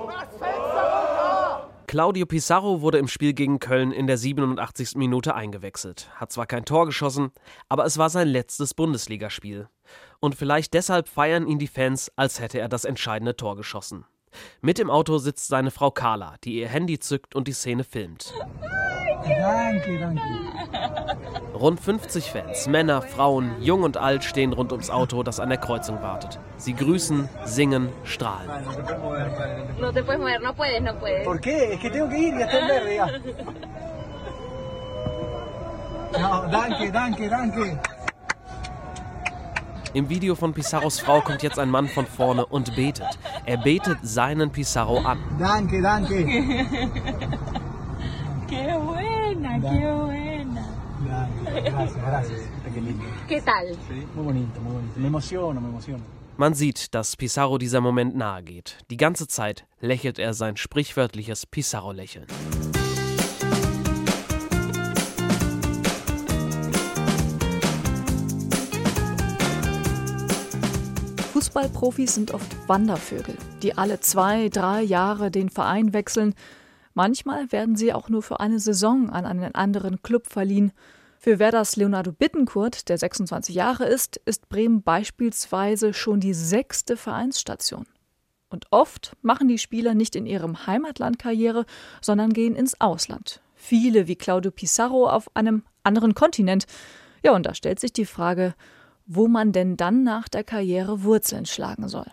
Pizarro, 0.09 1.69
Claudio 1.91 2.25
Pizarro 2.25 2.79
wurde 2.79 2.99
im 2.99 3.09
Spiel 3.09 3.33
gegen 3.33 3.59
Köln 3.59 3.91
in 3.91 4.07
der 4.07 4.17
87. 4.17 4.95
Minute 4.95 5.35
eingewechselt. 5.35 6.09
Hat 6.15 6.31
zwar 6.31 6.45
kein 6.45 6.63
Tor 6.63 6.85
geschossen, 6.85 7.33
aber 7.67 7.83
es 7.83 7.97
war 7.97 8.09
sein 8.09 8.29
letztes 8.29 8.73
Bundesligaspiel. 8.73 9.67
Und 10.21 10.35
vielleicht 10.35 10.73
deshalb 10.73 11.09
feiern 11.09 11.45
ihn 11.45 11.59
die 11.59 11.67
Fans, 11.67 12.09
als 12.15 12.39
hätte 12.39 12.59
er 12.59 12.69
das 12.69 12.85
entscheidende 12.85 13.35
Tor 13.35 13.57
geschossen. 13.57 14.05
Mit 14.61 14.79
im 14.79 14.89
Auto 14.89 15.17
sitzt 15.17 15.49
seine 15.49 15.69
Frau 15.69 15.91
Carla, 15.91 16.35
die 16.45 16.59
ihr 16.59 16.69
Handy 16.69 16.97
zückt 16.97 17.35
und 17.35 17.49
die 17.49 17.51
Szene 17.51 17.83
filmt. 17.83 18.33
Danke, 19.27 19.99
danke. 19.99 20.21
Rund 21.53 21.81
50 21.81 22.31
Fans, 22.31 22.67
Männer, 22.67 23.01
Frauen, 23.01 23.61
jung 23.61 23.83
und 23.83 23.97
alt, 23.97 24.23
stehen 24.23 24.53
rund 24.53 24.71
ums 24.71 24.89
Auto, 24.89 25.23
das 25.23 25.41
an 25.41 25.49
der 25.49 25.57
Kreuzung 25.57 26.01
wartet. 26.01 26.39
Sie 26.61 26.73
grüßen, 26.75 27.27
singen, 27.43 27.89
strahlen. 28.03 28.63
No 29.79 29.91
te 29.91 30.03
puedes 30.03 30.19
mover, 30.19 30.41
no 30.43 30.53
puedes, 30.53 30.79
no 30.83 30.93
puedes. 30.99 31.25
¿Por 31.25 31.41
qué? 31.41 31.73
Es 31.73 31.79
que 31.79 31.89
tengo 31.89 32.07
que 32.07 32.19
ir, 32.19 32.37
ya 32.37 32.45
está 32.45 32.59
en 32.59 32.67
verde 32.67 32.95
ya. 32.95 33.07
No, 36.19 36.47
danke, 36.51 36.91
danke, 36.91 37.29
danke. 37.29 37.79
Im 39.93 40.07
Video 40.07 40.35
von 40.35 40.53
Pizarros 40.53 40.99
Frau 40.99 41.21
kommt 41.21 41.41
jetzt 41.41 41.57
ein 41.57 41.71
Mann 41.71 41.87
von 41.87 42.05
vorne 42.05 42.45
und 42.45 42.75
betet. 42.75 43.17
Er 43.45 43.57
betet 43.57 43.97
seinen 44.03 44.51
Pizarro 44.51 44.99
an. 44.99 45.17
Danke, 45.39 45.81
danke. 45.81 46.25
Qué 48.47 48.77
buena, 48.77 49.59
qué 49.59 49.93
buena. 49.93 50.67
Gracias, 51.65 51.95
gracias. 52.05 52.39
¿Qué 53.27 53.41
tal? 53.41 53.75
Muy 54.13 54.25
bonito, 54.25 54.61
muy 54.61 54.73
bonito. 54.73 54.99
Me 54.99 55.07
emociono, 55.07 55.59
me 55.59 55.69
emociono. 55.69 56.20
Man 56.37 56.53
sieht, 56.53 56.95
dass 56.95 57.17
Pizarro 57.17 57.57
dieser 57.57 57.81
Moment 57.81 58.15
nahe 58.15 58.41
geht. 58.41 58.77
Die 58.89 58.97
ganze 58.97 59.27
Zeit 59.27 59.65
lächelt 59.79 60.17
er 60.17 60.33
sein 60.33 60.57
sprichwörtliches 60.57 61.45
Pizarro-Lächeln. 61.45 62.27
Fußballprofis 71.33 72.15
sind 72.15 72.33
oft 72.33 72.67
Wandervögel, 72.67 73.35
die 73.61 73.77
alle 73.77 73.99
zwei, 73.99 74.49
drei 74.49 74.81
Jahre 74.81 75.31
den 75.31 75.49
Verein 75.49 75.91
wechseln. 75.91 76.33
Manchmal 76.93 77.51
werden 77.51 77.75
sie 77.75 77.93
auch 77.93 78.09
nur 78.09 78.21
für 78.21 78.39
eine 78.39 78.59
Saison 78.59 79.09
an 79.09 79.25
einen 79.25 79.55
anderen 79.55 80.01
Club 80.01 80.27
verliehen. 80.27 80.71
Für 81.23 81.37
Werders 81.37 81.75
Leonardo 81.75 82.11
Bittenkurt, 82.11 82.89
der 82.89 82.97
26 82.97 83.53
Jahre 83.53 83.85
ist, 83.85 84.19
ist 84.25 84.49
Bremen 84.49 84.81
beispielsweise 84.81 85.93
schon 85.93 86.19
die 86.19 86.33
sechste 86.33 86.97
Vereinsstation. 86.97 87.85
Und 88.49 88.65
oft 88.71 89.15
machen 89.21 89.47
die 89.47 89.59
Spieler 89.59 89.93
nicht 89.93 90.15
in 90.15 90.25
ihrem 90.25 90.65
Heimatland 90.65 91.19
Karriere, 91.19 91.67
sondern 92.01 92.33
gehen 92.33 92.55
ins 92.55 92.81
Ausland. 92.81 93.39
Viele 93.53 94.07
wie 94.07 94.15
Claudio 94.15 94.49
Pizarro 94.49 95.11
auf 95.11 95.29
einem 95.35 95.61
anderen 95.83 96.15
Kontinent. 96.15 96.65
Ja, 97.23 97.33
und 97.35 97.45
da 97.45 97.53
stellt 97.53 97.79
sich 97.79 97.93
die 97.93 98.05
Frage, 98.05 98.55
wo 99.05 99.27
man 99.27 99.51
denn 99.51 99.77
dann 99.77 100.01
nach 100.01 100.27
der 100.27 100.43
Karriere 100.43 101.03
Wurzeln 101.03 101.45
schlagen 101.45 101.87
soll. 101.87 102.07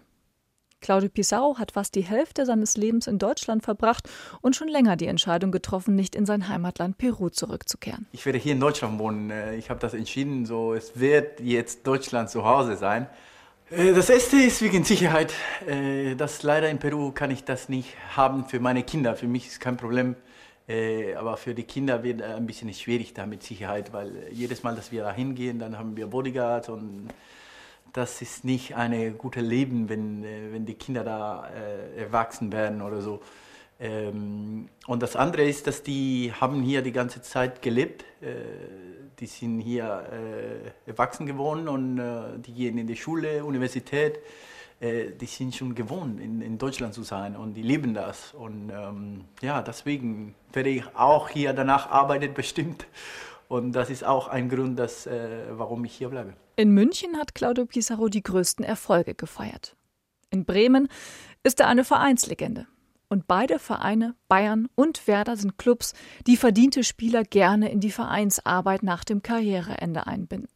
Claudio 0.80 1.08
Pizarro 1.08 1.58
hat 1.58 1.72
fast 1.72 1.94
die 1.94 2.02
Hälfte 2.02 2.46
seines 2.46 2.76
Lebens 2.76 3.06
in 3.06 3.18
Deutschland 3.18 3.62
verbracht 3.62 4.08
und 4.40 4.56
schon 4.56 4.68
länger 4.68 4.96
die 4.96 5.06
Entscheidung 5.06 5.52
getroffen, 5.52 5.94
nicht 5.94 6.14
in 6.14 6.26
sein 6.26 6.48
Heimatland 6.48 6.98
Peru 6.98 7.28
zurückzukehren. 7.28 8.06
Ich 8.12 8.24
werde 8.26 8.38
hier 8.38 8.52
in 8.52 8.60
Deutschland 8.60 8.98
wohnen. 8.98 9.32
Ich 9.58 9.70
habe 9.70 9.80
das 9.80 9.94
entschieden, 9.94 10.46
so 10.46 10.74
es 10.74 10.98
wird 10.98 11.40
jetzt 11.40 11.86
Deutschland 11.86 12.30
zu 12.30 12.44
Hause 12.44 12.76
sein. 12.76 13.08
Äh, 13.70 13.92
das 13.92 14.08
erste 14.10 14.36
ist 14.36 14.62
wegen 14.62 14.84
Sicherheit. 14.84 15.34
Äh, 15.66 16.14
das 16.14 16.42
leider 16.42 16.68
in 16.70 16.78
Peru 16.78 17.12
kann 17.12 17.30
ich 17.30 17.44
das 17.44 17.68
nicht 17.68 17.94
haben 18.16 18.46
für 18.46 18.60
meine 18.60 18.82
Kinder. 18.82 19.14
Für 19.14 19.28
mich 19.28 19.46
ist 19.46 19.60
kein 19.60 19.76
Problem. 19.76 20.16
Äh, 20.68 21.14
aber 21.14 21.36
für 21.36 21.54
die 21.54 21.64
Kinder 21.64 22.02
wird 22.02 22.22
ein 22.22 22.46
bisschen 22.46 22.72
schwierig 22.74 23.14
da 23.14 23.26
mit 23.26 23.42
Sicherheit, 23.42 23.92
weil 23.92 24.28
jedes 24.30 24.62
Mal, 24.62 24.76
dass 24.76 24.92
wir 24.92 25.02
da 25.02 25.12
hingehen, 25.12 25.58
dann 25.58 25.78
haben 25.78 25.96
wir 25.96 26.06
Bodyguards 26.06 26.68
und 26.68 27.08
das 27.92 28.22
ist 28.22 28.44
nicht 28.44 28.76
ein 28.76 29.16
gutes 29.18 29.42
Leben, 29.42 29.88
wenn, 29.88 30.24
äh, 30.24 30.52
wenn 30.52 30.66
die 30.66 30.74
Kinder 30.74 31.04
da 31.04 31.48
äh, 31.48 32.02
erwachsen 32.02 32.52
werden 32.52 32.82
oder 32.82 33.00
so. 33.00 33.20
Ähm, 33.80 34.68
und 34.86 35.02
das 35.02 35.16
andere 35.16 35.44
ist, 35.44 35.66
dass 35.66 35.82
die 35.82 36.32
haben 36.40 36.62
hier 36.62 36.82
die 36.82 36.92
ganze 36.92 37.22
Zeit 37.22 37.62
gelebt. 37.62 38.04
Äh, 38.20 38.34
die 39.18 39.26
sind 39.26 39.60
hier 39.60 40.04
äh, 40.86 40.90
erwachsen 40.90 41.26
geworden 41.26 41.68
und 41.68 41.98
äh, 41.98 42.38
die 42.38 42.52
gehen 42.52 42.78
in 42.78 42.86
die 42.86 42.96
Schule, 42.96 43.44
Universität 43.44 44.20
äh, 44.80 45.10
die 45.10 45.26
sind 45.26 45.54
schon 45.54 45.74
gewohnt, 45.74 46.20
in, 46.20 46.40
in, 46.40 46.58
Deutschland 46.58 46.94
zu 46.94 47.02
sein 47.02 47.36
und 47.36 47.54
die 47.54 47.62
lieben 47.62 47.94
das. 47.94 48.32
Und 48.34 48.70
ähm, 48.70 49.24
ja, 49.40 49.62
deswegen 49.62 50.34
werde 50.52 50.70
ich 50.70 50.84
auch 50.94 51.28
hier 51.28 51.52
danach 51.52 51.90
arbeiten, 51.90 52.34
bestimmt. 52.34 52.86
Und 53.48 53.72
das 53.72 53.90
ist 53.90 54.04
auch 54.04 54.28
ein 54.28 54.48
Grund, 54.48 54.78
dass, 54.78 55.06
äh, 55.06 55.46
warum 55.50 55.84
ich 55.84 55.94
hier 55.94 56.08
bleibe. 56.08 56.34
In 56.58 56.72
München 56.72 57.16
hat 57.18 57.36
Claudio 57.36 57.66
Pizarro 57.66 58.08
die 58.08 58.24
größten 58.24 58.64
Erfolge 58.64 59.14
gefeiert. 59.14 59.76
In 60.30 60.44
Bremen 60.44 60.88
ist 61.44 61.60
er 61.60 61.68
eine 61.68 61.84
Vereinslegende. 61.84 62.66
Und 63.08 63.28
beide 63.28 63.60
Vereine, 63.60 64.16
Bayern 64.26 64.68
und 64.74 65.06
Werder, 65.06 65.36
sind 65.36 65.56
Clubs, 65.56 65.94
die 66.26 66.36
verdiente 66.36 66.82
Spieler 66.82 67.22
gerne 67.22 67.70
in 67.70 67.78
die 67.78 67.92
Vereinsarbeit 67.92 68.82
nach 68.82 69.04
dem 69.04 69.22
Karriereende 69.22 70.08
einbinden. 70.08 70.50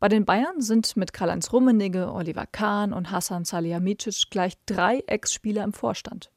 Bei 0.00 0.08
den 0.10 0.26
Bayern 0.26 0.60
sind 0.60 0.98
mit 0.98 1.14
Karl-Heinz 1.14 1.50
Rummenigge, 1.50 2.12
Oliver 2.12 2.44
Kahn 2.44 2.92
und 2.92 3.10
Hassan 3.10 3.46
Salihamidzic 3.46 4.28
gleich 4.28 4.58
drei 4.66 4.98
Ex-Spieler 5.06 5.64
im 5.64 5.72
Vorstand. 5.72 6.30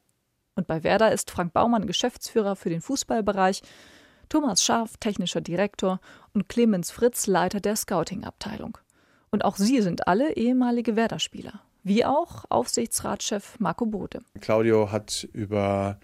Und 0.54 0.66
bei 0.66 0.84
Werder 0.84 1.12
ist 1.12 1.30
Frank 1.30 1.52
Baumann 1.52 1.86
Geschäftsführer 1.86 2.56
für 2.56 2.70
den 2.70 2.80
Fußballbereich, 2.80 3.60
Thomas 4.30 4.64
Scharf 4.64 4.96
technischer 4.96 5.42
Direktor 5.42 6.00
und 6.32 6.48
Clemens 6.48 6.90
Fritz 6.90 7.26
Leiter 7.26 7.60
der 7.60 7.76
Scouting-Abteilung. 7.76 8.78
Und 9.30 9.44
auch 9.44 9.56
sie 9.56 9.82
sind 9.82 10.08
alle 10.08 10.36
ehemalige 10.36 10.96
Werder-Spieler, 10.96 11.60
wie 11.82 12.04
auch 12.04 12.44
Aufsichtsratschef 12.48 13.58
Marco 13.58 13.86
Bode. 13.86 14.20
Claudio 14.40 14.92
hat 14.92 15.28
über 15.32 15.98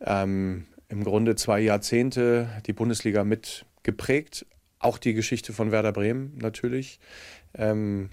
ähm, 0.00 0.66
im 0.88 1.04
Grunde 1.04 1.36
zwei 1.36 1.60
Jahrzehnte 1.60 2.48
die 2.66 2.72
Bundesliga 2.72 3.24
mit 3.24 3.64
geprägt, 3.82 4.46
auch 4.78 4.98
die 4.98 5.14
Geschichte 5.14 5.52
von 5.52 5.70
Werder 5.70 5.92
Bremen 5.92 6.36
natürlich. 6.38 7.00
Ähm, 7.54 8.10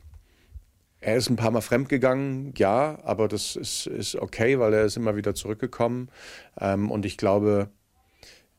er 1.00 1.16
ist 1.16 1.30
ein 1.30 1.36
paar 1.36 1.51
Mal 1.51 1.62
fremdgegangen, 1.62 2.54
ja, 2.58 3.00
aber 3.04 3.27
das 3.27 3.56
ist, 3.56 3.88
ist 3.88 4.16
okay, 4.16 4.60
weil 4.60 4.74
er 4.74 4.86
ist 4.86 4.98
immer 4.98 5.16
wieder 5.16 5.36
zurückgekommen. 5.36 6.10
Ähm, 6.60 6.89
und 6.89 7.06
ich 7.06 7.18
glaube, 7.18 7.70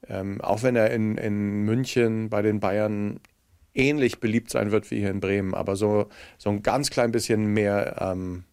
ähm, 0.06 0.40
auch 0.40 0.62
wenn 0.62 0.76
er 0.76 0.90
in, 0.90 1.18
in 1.18 1.64
München 1.64 2.30
bei 2.30 2.42
den 2.42 2.60
Bayern 2.60 3.20
ähnlich 3.78 4.20
beliebt 4.20 4.50
sein 4.50 4.72
wird 4.72 4.90
wie 4.90 4.98
hier 4.98 5.10
in 5.10 5.20
Bremen, 5.20 5.54
aber 5.54 5.76
so, 5.76 6.08
so 6.36 6.50
ein 6.50 6.62
ganz 6.62 6.90
klein 6.90 7.12
bisschen 7.12 7.46
mehr 7.46 7.96
ähm, 8.00 8.44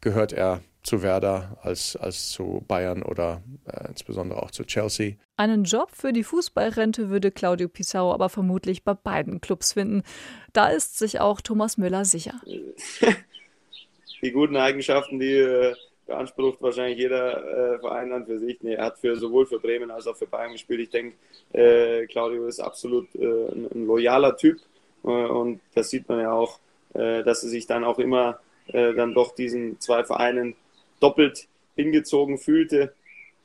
gehört 0.00 0.32
er 0.32 0.60
zu 0.82 1.02
Werder 1.02 1.58
als, 1.62 1.96
als 1.96 2.30
zu 2.30 2.64
Bayern 2.68 3.02
oder 3.02 3.42
äh, 3.66 3.88
insbesondere 3.88 4.40
auch 4.42 4.52
zu 4.52 4.64
Chelsea. 4.64 5.14
Einen 5.36 5.64
Job 5.64 5.90
für 5.92 6.12
die 6.12 6.22
Fußballrente 6.22 7.10
würde 7.10 7.32
Claudio 7.32 7.68
Pizarro 7.68 8.12
aber 8.12 8.28
vermutlich 8.28 8.84
bei 8.84 8.94
beiden 8.94 9.40
Clubs 9.40 9.72
finden. 9.72 10.04
Da 10.52 10.68
ist 10.68 10.98
sich 10.98 11.18
auch 11.18 11.40
Thomas 11.40 11.76
Müller 11.76 12.04
sicher. 12.04 12.40
Die 14.22 14.32
guten 14.32 14.56
Eigenschaften, 14.56 15.18
die 15.20 15.34
äh, 15.34 15.74
beansprucht 16.06 16.62
wahrscheinlich 16.62 16.98
jeder 16.98 17.74
äh, 17.74 17.78
Verein 17.80 18.12
an 18.12 18.26
für 18.26 18.38
sich. 18.38 18.58
Nee, 18.62 18.74
er 18.74 18.86
hat 18.86 18.98
für, 18.98 19.16
sowohl 19.16 19.46
für 19.46 19.58
Bremen 19.58 19.90
als 19.90 20.06
auch 20.06 20.16
für 20.16 20.26
Bayern 20.26 20.52
gespielt. 20.52 20.80
Ich 20.80 20.90
denke, 20.90 21.16
äh, 21.52 22.06
Claudio 22.06 22.46
ist 22.46 22.60
absolut 22.60 23.14
äh, 23.14 23.24
ein, 23.24 23.68
ein, 23.74 23.86
loyaler 23.86 24.36
Typ 24.36 24.58
äh, 25.04 25.08
und 25.08 25.60
das 25.74 25.90
sieht 25.90 26.08
man 26.08 26.20
ja 26.20 26.32
auch, 26.32 26.58
äh, 26.94 27.22
dass 27.24 27.42
er 27.42 27.50
sich 27.50 27.66
dann 27.66 27.84
auch 27.84 27.98
immer 27.98 28.40
dann 28.72 29.14
doch 29.14 29.32
diesen 29.32 29.78
zwei 29.78 30.02
Vereinen 30.02 30.56
doppelt 30.98 31.46
hingezogen 31.76 32.36
fühlte. 32.36 32.92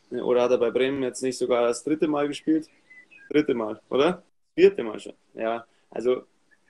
Oder 0.09 0.41
hat 0.41 0.49
er 0.49 0.57
bei 0.57 0.71
Bremen 0.71 1.03
jetzt 1.03 1.21
nicht 1.21 1.37
sogar 1.37 1.61
das 1.61 1.83
dritte 1.83 2.07
Mal 2.07 2.27
gespielt? 2.27 2.67
Dritte 3.29 3.53
Mal, 3.53 3.79
oder? 3.91 4.23
Vierte 4.55 4.83
Mal 4.83 4.99
schon. 4.99 5.13
Ja, 5.35 5.67
also 5.91 6.23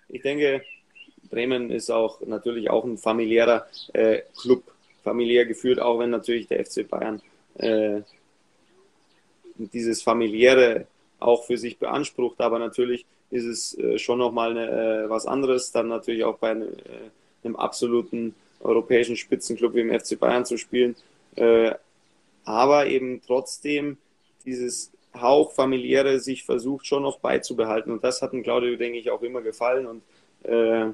ich 0.10 0.22
denke, 0.22 0.64
Bremen 1.30 1.72
ist 1.72 1.90
auch 1.90 2.20
natürlich 2.22 2.70
auch 2.70 2.84
ein 2.84 2.98
familiärer 2.98 3.68
äh, 3.94 4.24
Club, 4.40 4.64
familiär 5.04 5.46
geführt, 5.46 5.80
auch 5.80 6.00
wenn 6.00 6.10
natürlich 6.10 6.48
der 6.48 6.64
FC 6.66 6.88
Bayern 6.88 7.22
äh, 7.56 8.02
dieses 9.56 10.02
familiäre 10.02 10.88
auch 11.20 11.46
für 11.46 11.58
sich 11.58 11.78
beansprucht. 11.78 12.42
Aber 12.42 12.60
natürlich 12.60 13.06
ist 13.30 13.46
es 13.46 13.78
äh, 13.78 13.98
schon 13.98 14.20
nochmal 14.20 14.58
äh, 14.58 15.10
was 15.10 15.26
anderes, 15.26 15.72
dann 15.72 15.88
natürlich 15.88 16.24
auch 16.24 16.38
bei 16.38 16.52
einem, 16.52 16.70
äh, 16.70 17.46
einem 17.46 17.56
absoluten 17.56 18.36
europäischen 18.60 19.16
Spitzenclub 19.16 19.74
wie 19.76 19.82
im 19.82 20.00
FC 20.00 20.20
Bayern 20.20 20.46
zu 20.46 20.58
spielen. 20.58 20.96
Äh, 21.36 21.74
aber 22.44 22.88
eben 22.88 23.22
trotzdem 23.26 23.98
dieses 24.46 24.92
Hauch 25.14 25.52
familiäre 25.52 26.20
sich 26.20 26.44
versucht 26.44 26.88
schon 26.88 27.04
noch 27.04 27.20
beizubehalten. 27.20 27.92
Und 27.92 28.04
das 28.04 28.22
hat 28.22 28.34
dem 28.34 28.44
Claudio, 28.44 28.76
denke 28.78 28.98
ich, 28.98 29.12
auch 29.12 29.22
immer 29.22 29.42
gefallen. 29.42 29.86
Und 29.86 30.02
äh, 30.44 30.92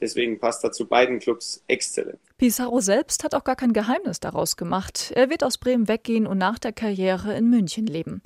deswegen 0.00 0.38
passt 0.38 0.64
er 0.64 0.72
zu 0.72 0.86
beiden 0.86 1.18
Clubs 1.18 1.62
exzellent. 1.66 2.20
Pizarro 2.38 2.80
selbst 2.80 3.24
hat 3.24 3.34
auch 3.34 3.44
gar 3.44 3.56
kein 3.56 3.72
Geheimnis 3.72 4.20
daraus 4.20 4.56
gemacht. 4.56 5.10
Er 5.14 5.30
wird 5.30 5.42
aus 5.42 5.56
Bremen 5.56 5.88
weggehen 5.88 6.26
und 6.26 6.36
nach 6.36 6.58
der 6.58 6.72
Karriere 6.72 7.34
in 7.34 7.48
München 7.48 7.86
leben. 7.86 8.22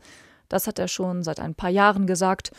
Das 0.49 0.67
hat 0.67 0.81
er 0.81 0.88
schon 0.88 1.23
seit 1.23 1.38
ein 1.38 1.55
paar 1.55 1.71
Jahren 1.71 2.09
gesagt, 2.09 2.50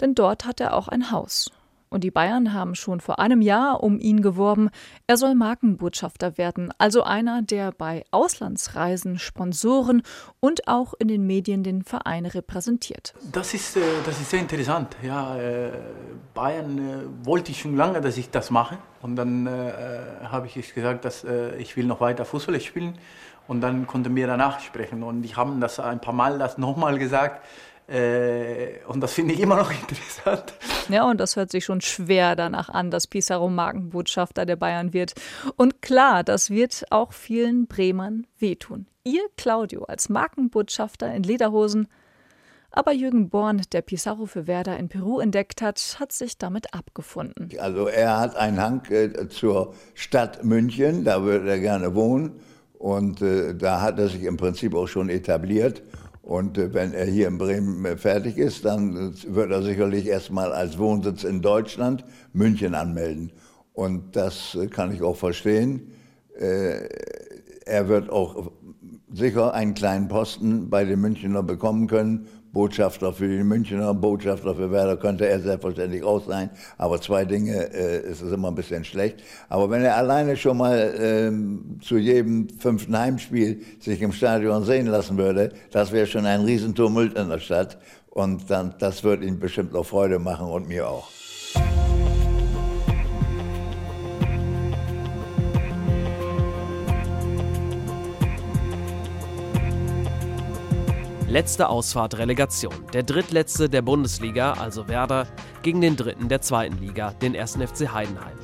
denn 0.00 0.16
dort 0.16 0.46
hat 0.46 0.60
er 0.60 0.74
auch 0.74 0.88
ein 0.88 1.12
Haus. 1.12 1.52
Und 1.88 2.04
die 2.04 2.10
Bayern 2.10 2.52
haben 2.52 2.74
schon 2.74 3.00
vor 3.00 3.18
einem 3.18 3.40
Jahr 3.40 3.82
um 3.82 3.98
ihn 3.98 4.22
geworben. 4.22 4.70
Er 5.06 5.16
soll 5.16 5.34
Markenbotschafter 5.34 6.36
werden, 6.36 6.72
also 6.78 7.02
einer, 7.02 7.42
der 7.42 7.72
bei 7.72 8.04
Auslandsreisen 8.10 9.18
Sponsoren 9.18 10.02
und 10.40 10.68
auch 10.68 10.94
in 10.98 11.08
den 11.08 11.26
Medien 11.26 11.62
den 11.62 11.82
Verein 11.82 12.26
repräsentiert. 12.26 13.14
Das 13.32 13.54
ist, 13.54 13.76
äh, 13.76 13.80
das 14.04 14.20
ist 14.20 14.30
sehr 14.30 14.40
interessant. 14.40 14.96
Ja, 15.02 15.36
äh, 15.36 15.70
Bayern 16.34 16.78
äh, 16.78 17.26
wollte 17.26 17.52
ich 17.52 17.60
schon 17.60 17.76
lange, 17.76 18.00
dass 18.00 18.16
ich 18.16 18.30
das 18.30 18.50
mache. 18.50 18.78
Und 19.02 19.14
dann 19.14 19.48
habe 19.48 20.48
ich 20.48 20.74
gesagt, 20.74 21.04
dass 21.04 21.24
ich 21.58 21.76
will 21.76 21.84
noch 21.84 22.00
weiter 22.00 22.24
Fußball 22.24 22.58
spielen. 22.60 22.98
Und 23.46 23.60
dann 23.60 23.86
konnten 23.86 24.16
wir 24.16 24.26
danach 24.26 24.58
sprechen. 24.58 25.04
Und 25.04 25.24
ich 25.24 25.36
habe 25.36 25.52
das 25.60 25.78
ein 25.78 26.00
paar 26.00 26.14
Mal 26.14 26.38
das 26.38 26.58
nochmal 26.58 26.98
gesagt. 26.98 27.44
Äh, 27.88 28.84
und 28.88 29.00
das 29.00 29.12
finde 29.12 29.34
ich 29.34 29.40
immer 29.40 29.56
noch 29.56 29.70
interessant. 29.80 30.54
Ja, 30.88 31.08
und 31.08 31.20
das 31.20 31.36
hört 31.36 31.50
sich 31.50 31.64
schon 31.64 31.80
schwer 31.80 32.34
danach 32.36 32.68
an, 32.68 32.90
dass 32.90 33.06
Pizarro 33.06 33.48
Markenbotschafter 33.48 34.44
der 34.44 34.56
Bayern 34.56 34.92
wird. 34.92 35.14
Und 35.56 35.82
klar, 35.82 36.24
das 36.24 36.50
wird 36.50 36.84
auch 36.90 37.12
vielen 37.12 37.66
Bremern 37.66 38.26
wehtun. 38.38 38.86
Ihr, 39.04 39.22
Claudio, 39.36 39.84
als 39.84 40.08
Markenbotschafter 40.08 41.12
in 41.14 41.22
Lederhosen. 41.22 41.88
Aber 42.72 42.92
Jürgen 42.92 43.30
Born, 43.30 43.62
der 43.72 43.80
Pizarro 43.80 44.26
für 44.26 44.46
Werder 44.46 44.76
in 44.76 44.88
Peru 44.88 45.20
entdeckt 45.20 45.62
hat, 45.62 45.96
hat 45.98 46.12
sich 46.12 46.36
damit 46.36 46.74
abgefunden. 46.74 47.48
Also 47.58 47.86
er 47.86 48.18
hat 48.18 48.36
einen 48.36 48.60
Hang 48.60 48.84
äh, 48.90 49.28
zur 49.28 49.74
Stadt 49.94 50.44
München, 50.44 51.04
da 51.04 51.22
würde 51.22 51.48
er 51.48 51.60
gerne 51.60 51.94
wohnen. 51.94 52.40
Und 52.78 53.22
äh, 53.22 53.54
da 53.54 53.80
hat 53.80 53.98
er 53.98 54.08
sich 54.08 54.24
im 54.24 54.36
Prinzip 54.36 54.74
auch 54.74 54.88
schon 54.88 55.08
etabliert. 55.08 55.82
Und 56.26 56.58
äh, 56.58 56.74
wenn 56.74 56.92
er 56.92 57.06
hier 57.06 57.28
in 57.28 57.38
Bremen 57.38 57.84
äh, 57.84 57.96
fertig 57.96 58.36
ist, 58.36 58.64
dann 58.64 58.96
äh, 58.96 59.34
wird 59.34 59.52
er 59.52 59.62
sicherlich 59.62 60.06
erstmal 60.06 60.52
als 60.52 60.76
Wohnsitz 60.76 61.22
in 61.22 61.40
Deutschland 61.40 62.04
München 62.32 62.74
anmelden. 62.74 63.30
Und 63.74 64.16
das 64.16 64.58
kann 64.70 64.92
ich 64.92 65.02
auch 65.02 65.16
verstehen. 65.16 65.92
Er 66.38 67.88
wird 67.88 68.10
auch 68.10 68.50
sicher 69.12 69.52
einen 69.54 69.74
kleinen 69.74 70.08
Posten 70.08 70.70
bei 70.70 70.84
den 70.84 71.00
Münchner 71.00 71.42
bekommen 71.42 71.86
können, 71.86 72.26
Botschafter 72.56 73.12
für 73.12 73.28
die 73.28 73.44
Münchner, 73.44 73.92
Botschafter 73.92 74.54
für 74.54 74.72
Werder 74.72 74.96
könnte 74.96 75.28
er 75.28 75.40
selbstverständlich 75.40 76.02
auch 76.02 76.26
sein. 76.26 76.48
Aber 76.78 76.98
zwei 76.98 77.26
Dinge 77.26 77.52
äh, 77.74 78.00
ist 78.10 78.22
es 78.22 78.32
immer 78.32 78.48
ein 78.48 78.54
bisschen 78.54 78.82
schlecht. 78.82 79.22
Aber 79.50 79.68
wenn 79.68 79.82
er 79.82 79.94
alleine 79.98 80.38
schon 80.38 80.56
mal 80.56 80.78
äh, 80.78 81.84
zu 81.84 81.98
jedem 81.98 82.48
fünften 82.48 82.98
Heimspiel 82.98 83.60
sich 83.78 84.00
im 84.00 84.12
Stadion 84.12 84.64
sehen 84.64 84.86
lassen 84.86 85.18
würde, 85.18 85.52
das 85.70 85.92
wäre 85.92 86.06
schon 86.06 86.24
ein 86.24 86.40
Riesentumult 86.40 87.12
in 87.18 87.28
der 87.28 87.40
Stadt. 87.40 87.76
Und 88.08 88.50
dann, 88.50 88.74
das 88.78 89.04
würde 89.04 89.26
ihm 89.26 89.38
bestimmt 89.38 89.74
noch 89.74 89.84
Freude 89.84 90.18
machen 90.18 90.46
und 90.46 90.66
mir 90.66 90.88
auch. 90.88 91.10
Letzte 101.36 101.68
Ausfahrt 101.68 102.16
Relegation. 102.16 102.72
Der 102.94 103.02
drittletzte 103.02 103.68
der 103.68 103.82
Bundesliga, 103.82 104.54
also 104.54 104.88
Werder, 104.88 105.26
gegen 105.60 105.82
den 105.82 105.94
dritten 105.94 106.30
der 106.30 106.40
zweiten 106.40 106.78
Liga, 106.78 107.10
den 107.10 107.36
1. 107.36 107.56
FC 107.56 107.92
Heidenheim. 107.92 108.38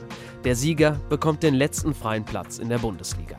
Der 0.45 0.55
Sieger 0.55 1.01
bekommt 1.09 1.43
den 1.43 1.55
letzten 1.55 1.95
freien 1.95 2.27
Platz 2.27 2.59
in 2.59 2.69
der 2.69 2.77
Bundesliga. 2.77 3.39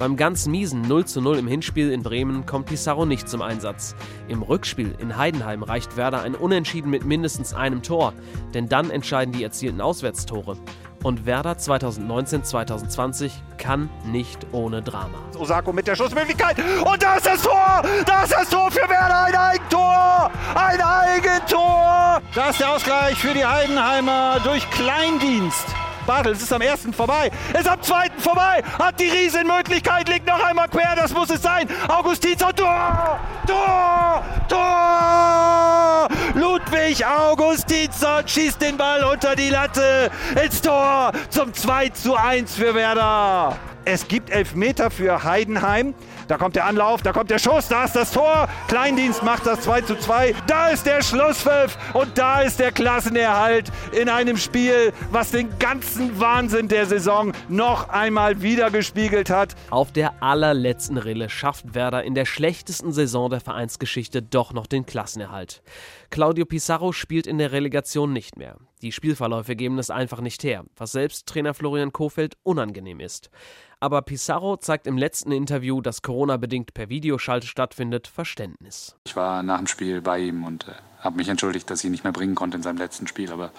Beim 0.00 0.16
ganz 0.16 0.48
miesen 0.48 0.82
0 0.82 1.04
zu 1.04 1.20
0 1.20 1.38
im 1.38 1.46
Hinspiel 1.46 1.92
in 1.92 2.02
Bremen 2.02 2.44
kommt 2.44 2.66
Pizarro 2.66 3.06
nicht 3.06 3.28
zum 3.28 3.40
Einsatz. 3.40 3.94
Im 4.26 4.42
Rückspiel 4.42 4.96
in 4.98 5.16
Heidenheim 5.16 5.62
reicht 5.62 5.96
Werder 5.96 6.22
ein 6.22 6.34
Unentschieden 6.34 6.90
mit 6.90 7.04
mindestens 7.04 7.54
einem 7.54 7.84
Tor, 7.84 8.12
denn 8.52 8.68
dann 8.68 8.90
entscheiden 8.90 9.32
die 9.32 9.44
erzielten 9.44 9.80
Auswärtstore. 9.80 10.56
Und 11.02 11.26
Werder 11.26 11.52
2019-2020 11.54 13.32
kann 13.58 13.90
nicht 14.04 14.46
ohne 14.52 14.82
Drama. 14.82 15.18
Osako 15.36 15.72
mit 15.72 15.88
der 15.88 15.96
Schussmöglichkeit. 15.96 16.56
Und 16.58 17.02
da 17.02 17.16
ist 17.16 17.26
das 17.26 17.42
Tor! 17.42 17.82
Da 18.06 18.22
ist 18.22 18.32
das 18.32 18.48
Tor 18.48 18.70
für 18.70 18.88
Werder! 18.88 19.24
Ein 19.24 19.34
Eigentor! 19.34 20.30
Ein 20.54 20.80
Eigentor! 20.80 22.22
Da 22.34 22.50
ist 22.50 22.60
der 22.60 22.70
Ausgleich 22.70 23.18
für 23.18 23.34
die 23.34 23.44
Heidenheimer 23.44 24.38
durch 24.44 24.68
Kleindienst. 24.70 25.66
Bartels 26.06 26.42
ist 26.42 26.52
am 26.52 26.60
ersten 26.60 26.92
vorbei, 26.92 27.30
ist 27.56 27.68
am 27.68 27.80
zweiten 27.80 28.20
vorbei, 28.20 28.62
hat 28.78 28.98
die 28.98 29.08
Riesenmöglichkeit, 29.08 30.08
liegt 30.08 30.26
noch 30.26 30.42
einmal 30.42 30.68
quer, 30.68 30.96
das 30.96 31.12
muss 31.14 31.30
es 31.30 31.42
sein. 31.42 31.68
Augustinsson, 31.88 32.54
Tor! 32.56 33.20
Tor! 33.46 34.24
Tor! 34.48 36.08
Ludwig 36.34 37.06
Augustinsson 37.52 38.26
schießt 38.26 38.62
den 38.62 38.78
Ball 38.78 39.04
unter 39.04 39.36
die 39.36 39.50
Latte 39.50 40.10
ins 40.42 40.62
Tor 40.62 41.12
zum 41.28 41.52
2 41.52 41.90
zu 41.90 42.14
1 42.14 42.54
für 42.54 42.74
Werder. 42.74 43.58
Es 43.84 44.06
gibt 44.06 44.30
Elfmeter 44.30 44.90
für 44.90 45.24
Heidenheim. 45.24 45.94
Da 46.28 46.36
kommt 46.36 46.54
der 46.54 46.66
Anlauf, 46.66 47.02
da 47.02 47.12
kommt 47.12 47.30
der 47.30 47.40
Schuss, 47.40 47.66
da 47.68 47.84
ist 47.84 47.96
das 47.96 48.12
Tor. 48.12 48.48
Kleindienst 48.68 49.24
macht 49.24 49.44
das 49.44 49.62
2 49.62 49.80
zu 49.82 49.96
2. 49.96 50.34
Da 50.46 50.68
ist 50.68 50.86
der 50.86 51.02
Schlusspfiff 51.02 51.76
und 51.92 52.16
da 52.16 52.42
ist 52.42 52.60
der 52.60 52.70
Klassenerhalt 52.70 53.72
in 53.90 54.08
einem 54.08 54.36
Spiel, 54.36 54.92
was 55.10 55.32
den 55.32 55.58
ganzen 55.58 56.20
Wahnsinn 56.20 56.68
der 56.68 56.86
Saison 56.86 57.32
noch 57.48 57.88
einmal 57.88 58.40
wiedergespiegelt 58.40 59.30
hat. 59.30 59.56
Auf 59.70 59.90
der 59.90 60.22
allerletzten 60.22 60.96
Rille 60.96 61.28
schafft 61.28 61.74
Werder 61.74 62.04
in 62.04 62.14
der 62.14 62.24
schlechtesten 62.24 62.92
Saison 62.92 63.30
der 63.30 63.40
Vereinsgeschichte 63.40 64.22
doch 64.22 64.52
noch 64.52 64.66
den 64.66 64.86
Klassenerhalt. 64.86 65.62
Claudio 66.10 66.44
Pizarro 66.44 66.92
spielt 66.92 67.26
in 67.26 67.38
der 67.38 67.52
Relegation 67.52 68.12
nicht 68.12 68.36
mehr. 68.36 68.56
Die 68.82 68.90
Spielverläufe 68.90 69.54
geben 69.54 69.78
es 69.78 69.90
einfach 69.90 70.20
nicht 70.20 70.42
her, 70.42 70.64
was 70.76 70.90
selbst 70.90 71.28
Trainer 71.28 71.54
Florian 71.54 71.92
Kofeld 71.92 72.36
unangenehm 72.42 72.98
ist. 72.98 73.30
Aber 73.78 74.02
Pizarro 74.02 74.56
zeigt 74.56 74.88
im 74.88 74.98
letzten 74.98 75.30
Interview, 75.30 75.80
das 75.80 76.02
Corona-bedingt 76.02 76.74
per 76.74 76.88
Videoschalte 76.88 77.46
stattfindet, 77.46 78.08
Verständnis. 78.08 78.96
Ich 79.06 79.14
war 79.14 79.44
nach 79.44 79.58
dem 79.58 79.68
Spiel 79.68 80.00
bei 80.00 80.18
ihm 80.18 80.44
und 80.44 80.66
äh, 80.66 80.72
habe 80.98 81.16
mich 81.16 81.28
entschuldigt, 81.28 81.70
dass 81.70 81.78
ich 81.78 81.84
ihn 81.84 81.92
nicht 81.92 82.02
mehr 82.02 82.12
bringen 82.12 82.34
konnte 82.34 82.56
in 82.56 82.64
seinem 82.64 82.78
letzten 82.78 83.06
Spiel. 83.06 83.30
Aber 83.30 83.52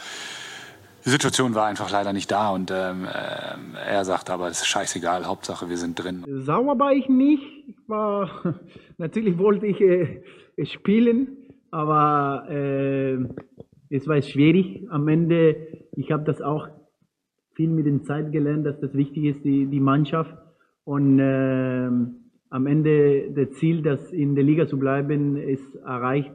die 1.06 1.10
Situation 1.10 1.56
war 1.56 1.68
einfach 1.68 1.90
leider 1.90 2.12
nicht 2.12 2.30
da 2.30 2.50
und 2.50 2.70
ähm, 2.72 3.06
äh, 3.06 3.78
er 3.86 4.04
sagt 4.04 4.30
aber, 4.30 4.50
es 4.50 4.60
ist 4.60 4.68
scheißegal, 4.68 5.26
Hauptsache 5.26 5.70
wir 5.70 5.78
sind 5.78 6.04
drin. 6.04 6.26
Sauer 6.28 6.78
war 6.78 6.92
ich 6.92 7.08
nicht. 7.08 7.44
Ich 7.70 7.78
war, 7.88 8.60
natürlich 8.98 9.38
wollte 9.38 9.68
ich 9.68 9.80
äh, 9.80 10.22
spielen, 10.66 11.38
aber 11.72 12.46
äh, 12.50 13.20
es 13.94 14.08
war 14.08 14.20
schwierig. 14.24 14.88
Am 14.90 15.08
Ende, 15.08 15.56
ich 15.96 16.12
habe 16.12 16.24
das 16.24 16.42
auch 16.42 16.68
viel 17.54 17.70
mit 17.70 17.86
der 17.86 18.02
Zeit 18.02 18.32
gelernt, 18.32 18.66
dass 18.66 18.80
das 18.80 18.96
wichtig 18.96 19.26
ist, 19.26 19.46
die, 19.46 19.68
die 19.68 19.80
Mannschaft. 19.80 20.36
Und 20.84 21.20
äh, 21.20 21.90
am 22.50 22.68
Ende 22.68 23.32
das 23.32 23.52
Ziel, 23.60 23.84
das 23.84 24.12
in 24.12 24.34
der 24.34 24.44
Liga 24.44 24.68
zu 24.68 24.80
bleiben, 24.80 25.38
ist 25.38 25.76
erreicht. 25.76 26.34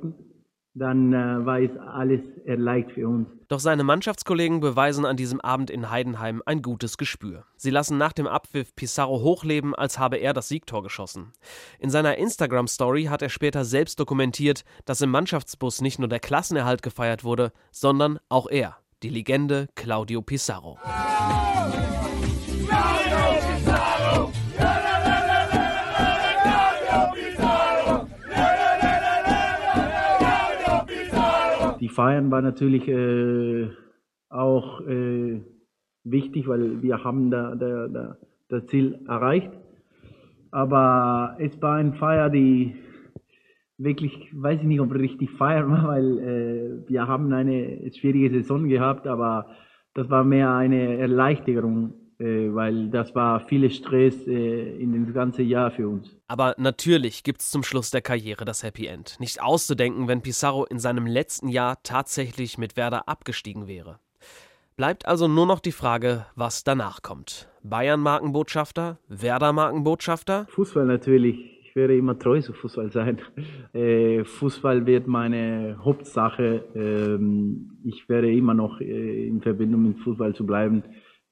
Dann 0.75 1.13
äh, 1.13 1.45
war 1.45 1.61
es 1.61 1.77
alles 1.77 2.21
erleicht 2.45 2.93
für 2.93 3.09
uns. 3.09 3.29
Doch 3.49 3.59
seine 3.59 3.83
Mannschaftskollegen 3.83 4.61
beweisen 4.61 5.05
an 5.05 5.17
diesem 5.17 5.41
Abend 5.41 5.71
in 5.71 5.91
Heidenheim 5.91 6.43
ein 6.45 6.63
gutes 6.63 6.99
Gespür. 6.99 7.45
Sie 7.57 7.71
lassen 7.71 7.99
nach 7.99 8.13
dem 8.13 8.27
Abpfiff 8.27 8.75
Pizarro 8.77 9.23
hochleben, 9.23 9.75
als 9.75 9.99
habe 9.99 10.19
er 10.19 10.35
das 10.35 10.49
Siegtor 10.49 10.83
geschossen. 10.83 11.33
In 11.79 11.91
seiner 11.91 12.17
Instagram-Story 12.19 13.05
hat 13.05 13.23
er 13.23 13.31
später 13.31 13.65
selbst 13.65 13.99
dokumentiert, 13.99 14.65
dass 14.85 15.01
im 15.01 15.11
Mannschaftsbus 15.11 15.81
nicht 15.81 15.99
nur 15.99 16.09
der 16.09 16.21
Klassenerhalt 16.21 16.83
gefeiert 16.83 17.25
wurde, 17.25 17.53
sondern 17.73 18.19
auch 18.29 18.49
er 18.49 18.77
die 19.03 19.11
Legende 19.11 19.69
Claudio 19.75 20.23
Pizarro. 20.23 20.79
Die 31.89 31.95
Feiern 31.95 32.31
war 32.31 32.43
natürlich 32.43 32.87
äh, 32.87 33.71
auch 34.29 34.83
äh, 34.83 35.41
wichtig, 36.05 36.47
weil 36.47 36.83
wir 36.83 37.03
haben 37.03 37.31
da, 37.31 37.55
da, 37.55 37.89
da 37.89 38.17
das 38.51 38.67
Ziel 38.67 39.01
erreicht. 39.09 39.51
Aber 40.51 41.37
es 41.39 41.63
war 41.63 41.77
eine 41.77 41.95
Feier, 41.95 42.29
die 42.29 42.75
wirklich, 43.79 44.29
weiß 44.35 44.61
ich 44.61 44.67
nicht, 44.67 44.81
ob 44.81 44.93
richtig 44.93 45.31
feiern 45.31 45.71
war, 45.71 45.89
weil 45.89 46.19
äh, 46.19 46.89
wir 46.91 47.09
haben 47.09 47.33
eine 47.33 47.91
schwierige 47.95 48.29
Saison 48.29 48.69
gehabt, 48.69 49.07
aber 49.07 49.47
das 49.95 50.11
war 50.11 50.25
mehr 50.25 50.53
eine 50.53 50.99
Erleichterung, 50.99 51.95
weil 52.25 52.89
das 52.89 53.15
war 53.15 53.41
viel 53.47 53.71
Stress 53.71 54.27
äh, 54.27 54.77
in 54.81 54.93
dem 54.93 55.13
ganzen 55.13 55.47
Jahr 55.47 55.71
für 55.71 55.89
uns. 55.89 56.17
Aber 56.27 56.55
natürlich 56.59 57.23
gibt 57.23 57.41
es 57.41 57.51
zum 57.51 57.63
Schluss 57.63 57.91
der 57.91 58.03
Karriere 58.03 58.45
das 58.45 58.63
Happy 58.63 58.87
End. 58.87 59.17
Nicht 59.21 59.43
auszudenken, 59.43 60.09
wenn 60.09 60.23
Pizarro 60.23 60.65
in 60.65 60.79
seinem 60.79 61.07
letzten 61.07 61.49
Jahr 61.49 61.83
tatsächlich 61.83 62.59
mit 62.59 62.77
Werder 62.77 63.09
abgestiegen 63.09 63.67
wäre. 63.67 64.01
Bleibt 64.77 65.07
also 65.09 65.27
nur 65.27 65.45
noch 65.45 65.59
die 65.59 65.73
Frage, 65.73 66.27
was 66.37 66.63
danach 66.63 67.03
kommt. 67.03 67.49
Bayern-Markenbotschafter, 67.65 68.99
Werder-Markenbotschafter? 69.09 70.47
Fußball 70.51 70.87
natürlich. 70.87 71.37
Ich 71.65 71.75
werde 71.75 71.97
immer 71.97 72.19
treu 72.19 72.41
zu 72.41 72.53
Fußball 72.53 72.91
sein. 72.93 73.21
Äh, 73.75 74.25
Fußball 74.25 74.87
wird 74.87 75.07
meine 75.07 75.79
Hauptsache. 75.85 76.65
Ähm, 76.75 77.79
ich 77.85 78.09
werde 78.09 78.33
immer 78.33 78.55
noch 78.55 78.81
äh, 78.81 79.29
in 79.29 79.43
Verbindung 79.43 79.83
mit 79.83 79.99
Fußball 79.99 80.35
zu 80.35 80.47
bleiben. 80.47 80.83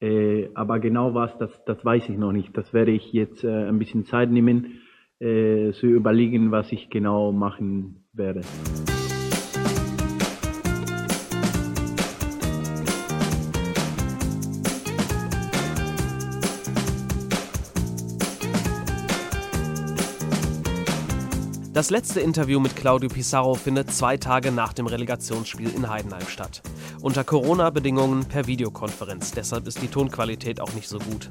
Äh, 0.01 0.51
aber 0.55 0.79
genau 0.79 1.15
was, 1.15 1.37
das, 1.39 1.51
das 1.65 1.83
weiß 1.85 2.09
ich 2.09 2.19
noch 2.19 2.33
nicht. 2.33 2.57
Das 2.57 2.73
werde 2.75 2.93
ich 2.93 3.13
jetzt 3.13 3.45
äh, 3.45 3.69
ein 3.69 3.79
bisschen 3.79 4.05
Zeit 4.05 4.31
nehmen, 4.31 4.81
äh, 5.21 5.73
zu 5.73 5.87
überlegen, 5.87 6.51
was 6.51 6.71
ich 6.73 6.91
genau 6.91 7.33
machen 7.33 8.05
werde. 8.13 8.43
Das 21.77 21.91
letzte 21.91 22.21
Interview 22.21 22.59
mit 22.59 22.75
Claudio 22.75 23.11
Pizarro 23.11 23.55
findet 23.55 23.91
zwei 23.91 24.17
Tage 24.17 24.51
nach 24.51 24.73
dem 24.73 24.87
Relegationsspiel 24.87 25.69
in 25.75 25.91
Heidenheim 25.91 26.27
statt. 26.27 26.63
Unter 27.03 27.25
Corona-Bedingungen 27.25 28.25
per 28.25 28.47
Videokonferenz, 28.47 29.33
deshalb 29.33 29.67
ist 29.67 29.83
die 29.83 29.89
Tonqualität 29.89 30.61
auch 30.61 30.73
nicht 30.73 30.89
so 30.89 30.99
gut. 30.99 31.31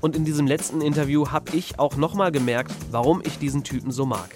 Und 0.00 0.14
in 0.14 0.24
diesem 0.24 0.46
letzten 0.46 0.80
Interview 0.80 1.28
habe 1.30 1.56
ich 1.56 1.78
auch 1.78 1.96
nochmal 1.96 2.30
gemerkt, 2.30 2.72
warum 2.90 3.20
ich 3.24 3.38
diesen 3.38 3.64
Typen 3.64 3.90
so 3.90 4.06
mag. 4.06 4.30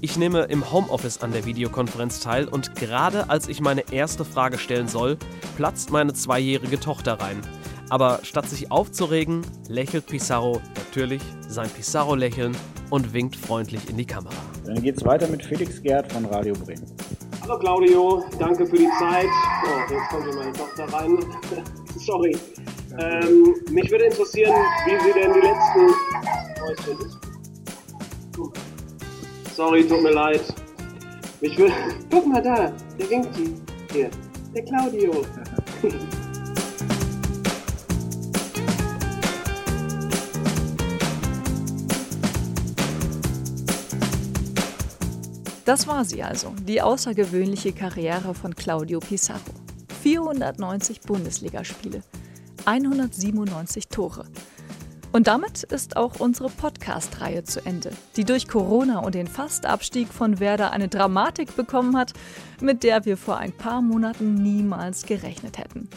Ich 0.00 0.16
nehme 0.16 0.42
im 0.44 0.72
Homeoffice 0.72 1.22
an 1.22 1.32
der 1.32 1.44
Videokonferenz 1.44 2.20
teil 2.20 2.48
und 2.48 2.74
gerade 2.74 3.30
als 3.30 3.48
ich 3.48 3.60
meine 3.60 3.92
erste 3.92 4.24
Frage 4.24 4.58
stellen 4.58 4.88
soll, 4.88 5.16
platzt 5.56 5.90
meine 5.90 6.12
zweijährige 6.12 6.80
Tochter 6.80 7.20
rein. 7.20 7.40
Aber 7.88 8.20
statt 8.22 8.48
sich 8.48 8.70
aufzuregen, 8.72 9.42
lächelt 9.68 10.06
Pizarro 10.06 10.60
natürlich 10.74 11.22
sein 11.46 11.68
Pizarro-Lächeln 11.70 12.56
und 12.90 13.12
winkt 13.12 13.36
freundlich 13.36 13.88
in 13.88 13.96
die 13.96 14.06
Kamera. 14.06 14.34
Dann 14.64 14.82
geht's 14.82 15.04
weiter 15.04 15.28
mit 15.28 15.44
Felix 15.44 15.80
Gerd 15.82 16.12
von 16.12 16.24
Radio 16.26 16.54
Bremen. 16.54 16.86
Hallo 17.42 17.58
Claudio, 17.58 18.24
danke 18.38 18.66
für 18.66 18.76
die 18.76 18.88
Zeit. 18.98 19.26
Oh, 19.64 19.92
jetzt 19.92 20.08
kommt 20.08 20.24
hier 20.24 20.34
meine 20.34 20.52
Tochter 20.52 20.84
rein. 20.92 21.18
Sorry. 21.96 22.36
Ähm, 22.98 23.54
mich 23.70 23.90
würde 23.90 24.04
interessieren, 24.06 24.54
wie 24.86 24.98
Sie 25.04 25.12
denn 25.12 25.32
die 25.32 25.40
letzten. 25.40 25.94
Sorry, 29.54 29.86
tut 29.86 30.02
mir 30.02 30.12
leid. 30.12 30.42
Mich 31.40 31.56
würde. 31.58 31.74
Guck 32.10 32.26
mal 32.26 32.42
da, 32.42 32.72
der 32.98 33.10
winkt 33.10 33.36
hier. 33.92 34.10
Der 34.54 34.64
Claudio. 34.64 35.12
Das 45.66 45.88
war 45.88 46.04
sie 46.04 46.22
also, 46.22 46.54
die 46.62 46.80
außergewöhnliche 46.80 47.72
Karriere 47.72 48.34
von 48.34 48.54
Claudio 48.54 49.00
Pizarro. 49.00 49.40
490 50.00 51.00
Bundesligaspiele, 51.00 52.02
197 52.66 53.88
Tore. 53.88 54.26
Und 55.10 55.26
damit 55.26 55.64
ist 55.64 55.96
auch 55.96 56.20
unsere 56.20 56.50
Podcast-Reihe 56.50 57.42
zu 57.42 57.66
Ende, 57.66 57.90
die 58.14 58.24
durch 58.24 58.46
Corona 58.46 59.00
und 59.00 59.16
den 59.16 59.26
Fastabstieg 59.26 60.06
von 60.06 60.38
Werder 60.38 60.70
eine 60.70 60.86
Dramatik 60.86 61.56
bekommen 61.56 61.96
hat, 61.96 62.12
mit 62.60 62.84
der 62.84 63.04
wir 63.04 63.16
vor 63.16 63.38
ein 63.38 63.50
paar 63.50 63.82
Monaten 63.82 64.34
niemals 64.34 65.04
gerechnet 65.04 65.58
hätten. 65.58 65.88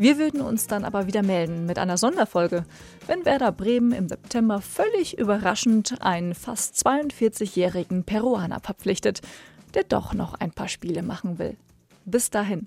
Wir 0.00 0.16
würden 0.16 0.40
uns 0.40 0.66
dann 0.66 0.84
aber 0.84 1.06
wieder 1.06 1.22
melden 1.22 1.66
mit 1.66 1.78
einer 1.78 1.98
Sonderfolge, 1.98 2.64
wenn 3.06 3.26
Werder 3.26 3.52
Bremen 3.52 3.92
im 3.92 4.08
September 4.08 4.62
völlig 4.62 5.18
überraschend 5.18 6.00
einen 6.00 6.34
fast 6.34 6.74
42-jährigen 6.86 8.04
Peruaner 8.04 8.60
verpflichtet, 8.60 9.20
der 9.74 9.84
doch 9.84 10.14
noch 10.14 10.32
ein 10.32 10.52
paar 10.52 10.68
Spiele 10.68 11.02
machen 11.02 11.38
will. 11.38 11.54
Bis 12.06 12.30
dahin. 12.30 12.66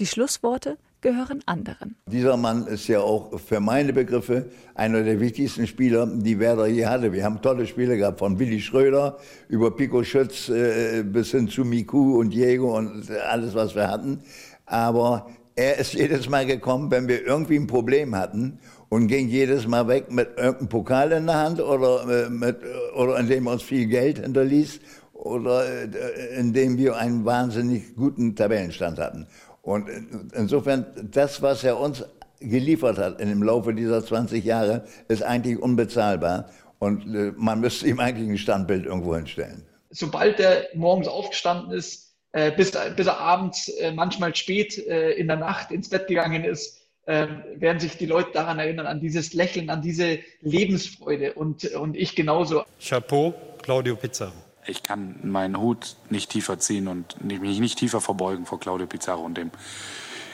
Die 0.00 0.06
Schlussworte 0.06 0.78
gehören 1.00 1.44
anderen. 1.46 1.94
Dieser 2.06 2.36
Mann 2.36 2.66
ist 2.66 2.88
ja 2.88 3.02
auch 3.02 3.38
für 3.38 3.60
meine 3.60 3.92
Begriffe 3.92 4.50
einer 4.74 5.04
der 5.04 5.20
wichtigsten 5.20 5.68
Spieler, 5.68 6.08
die 6.12 6.40
Werder 6.40 6.66
je 6.66 6.86
hatte. 6.86 7.12
Wir 7.12 7.22
haben 7.22 7.40
tolle 7.40 7.68
Spiele 7.68 7.96
gehabt, 7.96 8.18
von 8.18 8.36
Willi 8.40 8.60
Schröder 8.60 9.18
über 9.48 9.76
Pico 9.76 10.02
Schütz 10.02 10.48
äh, 10.48 11.04
bis 11.04 11.30
hin 11.30 11.46
zu 11.46 11.64
Miku 11.64 12.18
und 12.18 12.30
Diego 12.30 12.76
und 12.76 13.08
alles, 13.30 13.54
was 13.54 13.76
wir 13.76 13.86
hatten. 13.88 14.24
Aber 14.66 15.30
er 15.58 15.76
ist 15.78 15.92
jedes 15.92 16.28
Mal 16.28 16.46
gekommen, 16.46 16.88
wenn 16.92 17.08
wir 17.08 17.26
irgendwie 17.26 17.56
ein 17.56 17.66
Problem 17.66 18.14
hatten 18.14 18.60
und 18.90 19.08
ging 19.08 19.28
jedes 19.28 19.66
Mal 19.66 19.88
weg 19.88 20.08
mit 20.08 20.28
irgendeinem 20.36 20.68
Pokal 20.68 21.10
in 21.10 21.26
der 21.26 21.34
Hand 21.34 21.60
oder, 21.60 22.26
äh, 22.26 22.30
mit, 22.30 22.58
oder 22.94 23.18
indem 23.18 23.48
er 23.48 23.54
uns 23.54 23.64
viel 23.64 23.88
Geld 23.88 24.20
hinterließ 24.20 24.78
oder 25.14 25.64
äh, 25.66 26.38
indem 26.38 26.78
wir 26.78 26.96
einen 26.96 27.24
wahnsinnig 27.24 27.96
guten 27.96 28.36
Tabellenstand 28.36 29.00
hatten. 29.00 29.26
Und 29.62 29.88
insofern, 30.32 30.86
das, 31.10 31.42
was 31.42 31.64
er 31.64 31.80
uns 31.80 32.04
geliefert 32.38 32.96
hat 32.96 33.20
dem 33.20 33.42
Laufe 33.42 33.74
dieser 33.74 34.04
20 34.04 34.44
Jahre, 34.44 34.84
ist 35.08 35.24
eigentlich 35.24 35.60
unbezahlbar. 35.60 36.50
Und 36.78 37.12
äh, 37.12 37.32
man 37.36 37.60
müsste 37.60 37.88
ihm 37.88 37.98
eigentlich 37.98 38.28
ein 38.28 38.38
Standbild 38.38 38.86
irgendwo 38.86 39.16
hinstellen. 39.16 39.64
Sobald 39.90 40.38
er 40.38 40.68
morgens 40.74 41.08
aufgestanden 41.08 41.72
ist, 41.72 42.07
äh, 42.32 42.52
bis, 42.52 42.72
bis 42.96 43.06
er 43.06 43.18
abends 43.18 43.68
äh, 43.68 43.92
manchmal 43.92 44.34
spät 44.34 44.78
äh, 44.86 45.12
in 45.12 45.28
der 45.28 45.36
Nacht 45.36 45.70
ins 45.70 45.88
Bett 45.88 46.08
gegangen 46.08 46.44
ist, 46.44 46.78
ähm, 47.06 47.42
werden 47.56 47.80
sich 47.80 47.96
die 47.96 48.04
Leute 48.04 48.32
daran 48.32 48.58
erinnern, 48.58 48.86
an 48.86 49.00
dieses 49.00 49.32
Lächeln, 49.32 49.70
an 49.70 49.80
diese 49.80 50.18
Lebensfreude 50.42 51.32
und, 51.32 51.64
und 51.74 51.96
ich 51.96 52.14
genauso. 52.14 52.64
Chapeau, 52.80 53.34
Claudio 53.62 53.96
Pizarro. 53.96 54.34
Ich 54.66 54.82
kann 54.82 55.18
meinen 55.22 55.58
Hut 55.58 55.96
nicht 56.10 56.30
tiefer 56.30 56.58
ziehen 56.58 56.86
und 56.86 57.24
mich 57.24 57.60
nicht 57.60 57.78
tiefer 57.78 58.02
verbeugen 58.02 58.44
vor 58.44 58.60
Claudio 58.60 58.86
Pizarro 58.86 59.22
und 59.22 59.38
dem, 59.38 59.50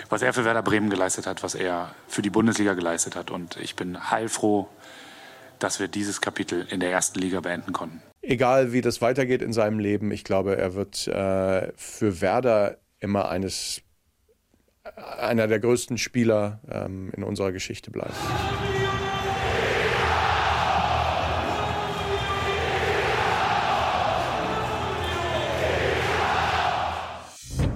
was 0.09 0.23
er 0.23 0.33
für 0.33 0.45
Werder 0.45 0.63
Bremen 0.63 0.91
geleistet 0.91 1.29
hat, 1.29 1.45
was 1.45 1.55
er 1.55 1.95
für 2.09 2.23
die 2.23 2.31
Bundesliga 2.31 2.75
geleistet 2.75 3.15
hat. 3.15 3.31
Und 3.31 3.57
ich 3.59 3.77
bin 3.77 4.11
heilfroh, 4.11 4.69
dass 5.61 5.79
wir 5.79 5.87
dieses 5.87 6.21
Kapitel 6.21 6.67
in 6.69 6.81
der 6.81 6.91
ersten 6.91 7.21
Liga 7.21 7.39
beenden 7.39 7.73
konnten 7.73 8.03
egal 8.27 8.73
wie 8.73 8.81
das 8.81 9.01
weitergeht 9.01 9.43
in 9.43 9.53
seinem 9.53 9.79
Leben, 9.79 10.11
ich 10.11 10.25
glaube, 10.25 10.57
er 10.57 10.75
wird 10.75 11.07
äh, 11.07 11.73
für 11.77 12.21
Werder 12.21 12.79
immer 13.01 13.29
eines, 13.29 13.83
einer 15.19 15.47
der 15.47 15.61
größten 15.61 15.99
Spieler 15.99 16.61
ähm, 16.71 17.11
in 17.17 17.23
unserer 17.23 17.53
Geschichte 17.53 17.91
bleiben. 17.91 18.15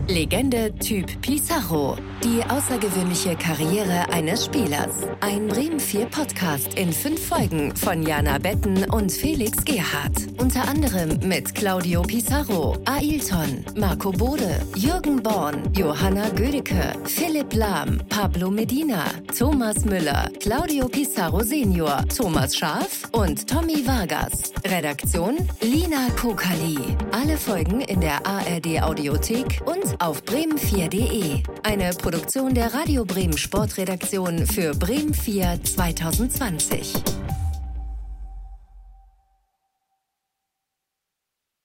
Legende 0.08 0.74
Typ 0.74 1.20
Pizarro. 1.20 1.98
Die 2.24 2.42
außergewöhnliche 2.42 3.36
Karriere 3.36 4.10
eines 4.10 4.46
Spielers. 4.46 5.06
Ein 5.20 5.46
Bremen 5.46 5.78
4 5.78 6.06
Podcast 6.06 6.74
in 6.74 6.92
fünf 6.92 7.24
Folgen 7.24 7.76
von 7.76 8.02
Jana 8.02 8.38
Betten 8.38 8.90
und 8.90 9.12
Felix 9.12 9.64
Gerhardt. 9.64 10.26
Unter 10.38 10.66
anderem 10.66 11.20
mit 11.22 11.54
Claudio 11.54 12.02
Pizarro, 12.02 12.76
Ailton, 12.86 13.64
Marco 13.76 14.10
Bode, 14.10 14.60
Jürgen 14.74 15.22
Born, 15.22 15.72
Johanna 15.76 16.28
Gödecke, 16.30 16.94
Philipp 17.04 17.54
Lahm, 17.54 18.00
Pablo 18.08 18.50
Medina, 18.50 19.04
Thomas 19.36 19.84
Müller, 19.84 20.28
Claudio 20.40 20.88
Pizarro 20.88 21.44
Senior, 21.44 22.04
Thomas 22.08 22.56
Schaf 22.56 23.04
und 23.12 23.48
Tommy 23.48 23.86
Vargas. 23.86 24.52
Redaktion 24.66 25.36
Lina 25.60 26.08
Kokali. 26.20 26.78
Alle 27.12 27.36
Folgen 27.36 27.80
in 27.82 28.00
der 28.00 28.26
ARD 28.26 28.82
Audiothek 28.82 29.60
und 29.66 30.00
auf 30.00 30.22
bremen4.de. 30.24 31.42
Eine 31.62 31.94
Produktion 32.10 32.54
der 32.54 32.72
Radio 32.72 33.04
Bremen 33.04 33.36
Sportredaktion 33.36 34.46
für 34.46 34.72
Bremen 34.72 35.12
4 35.12 35.62
2020. 35.62 36.94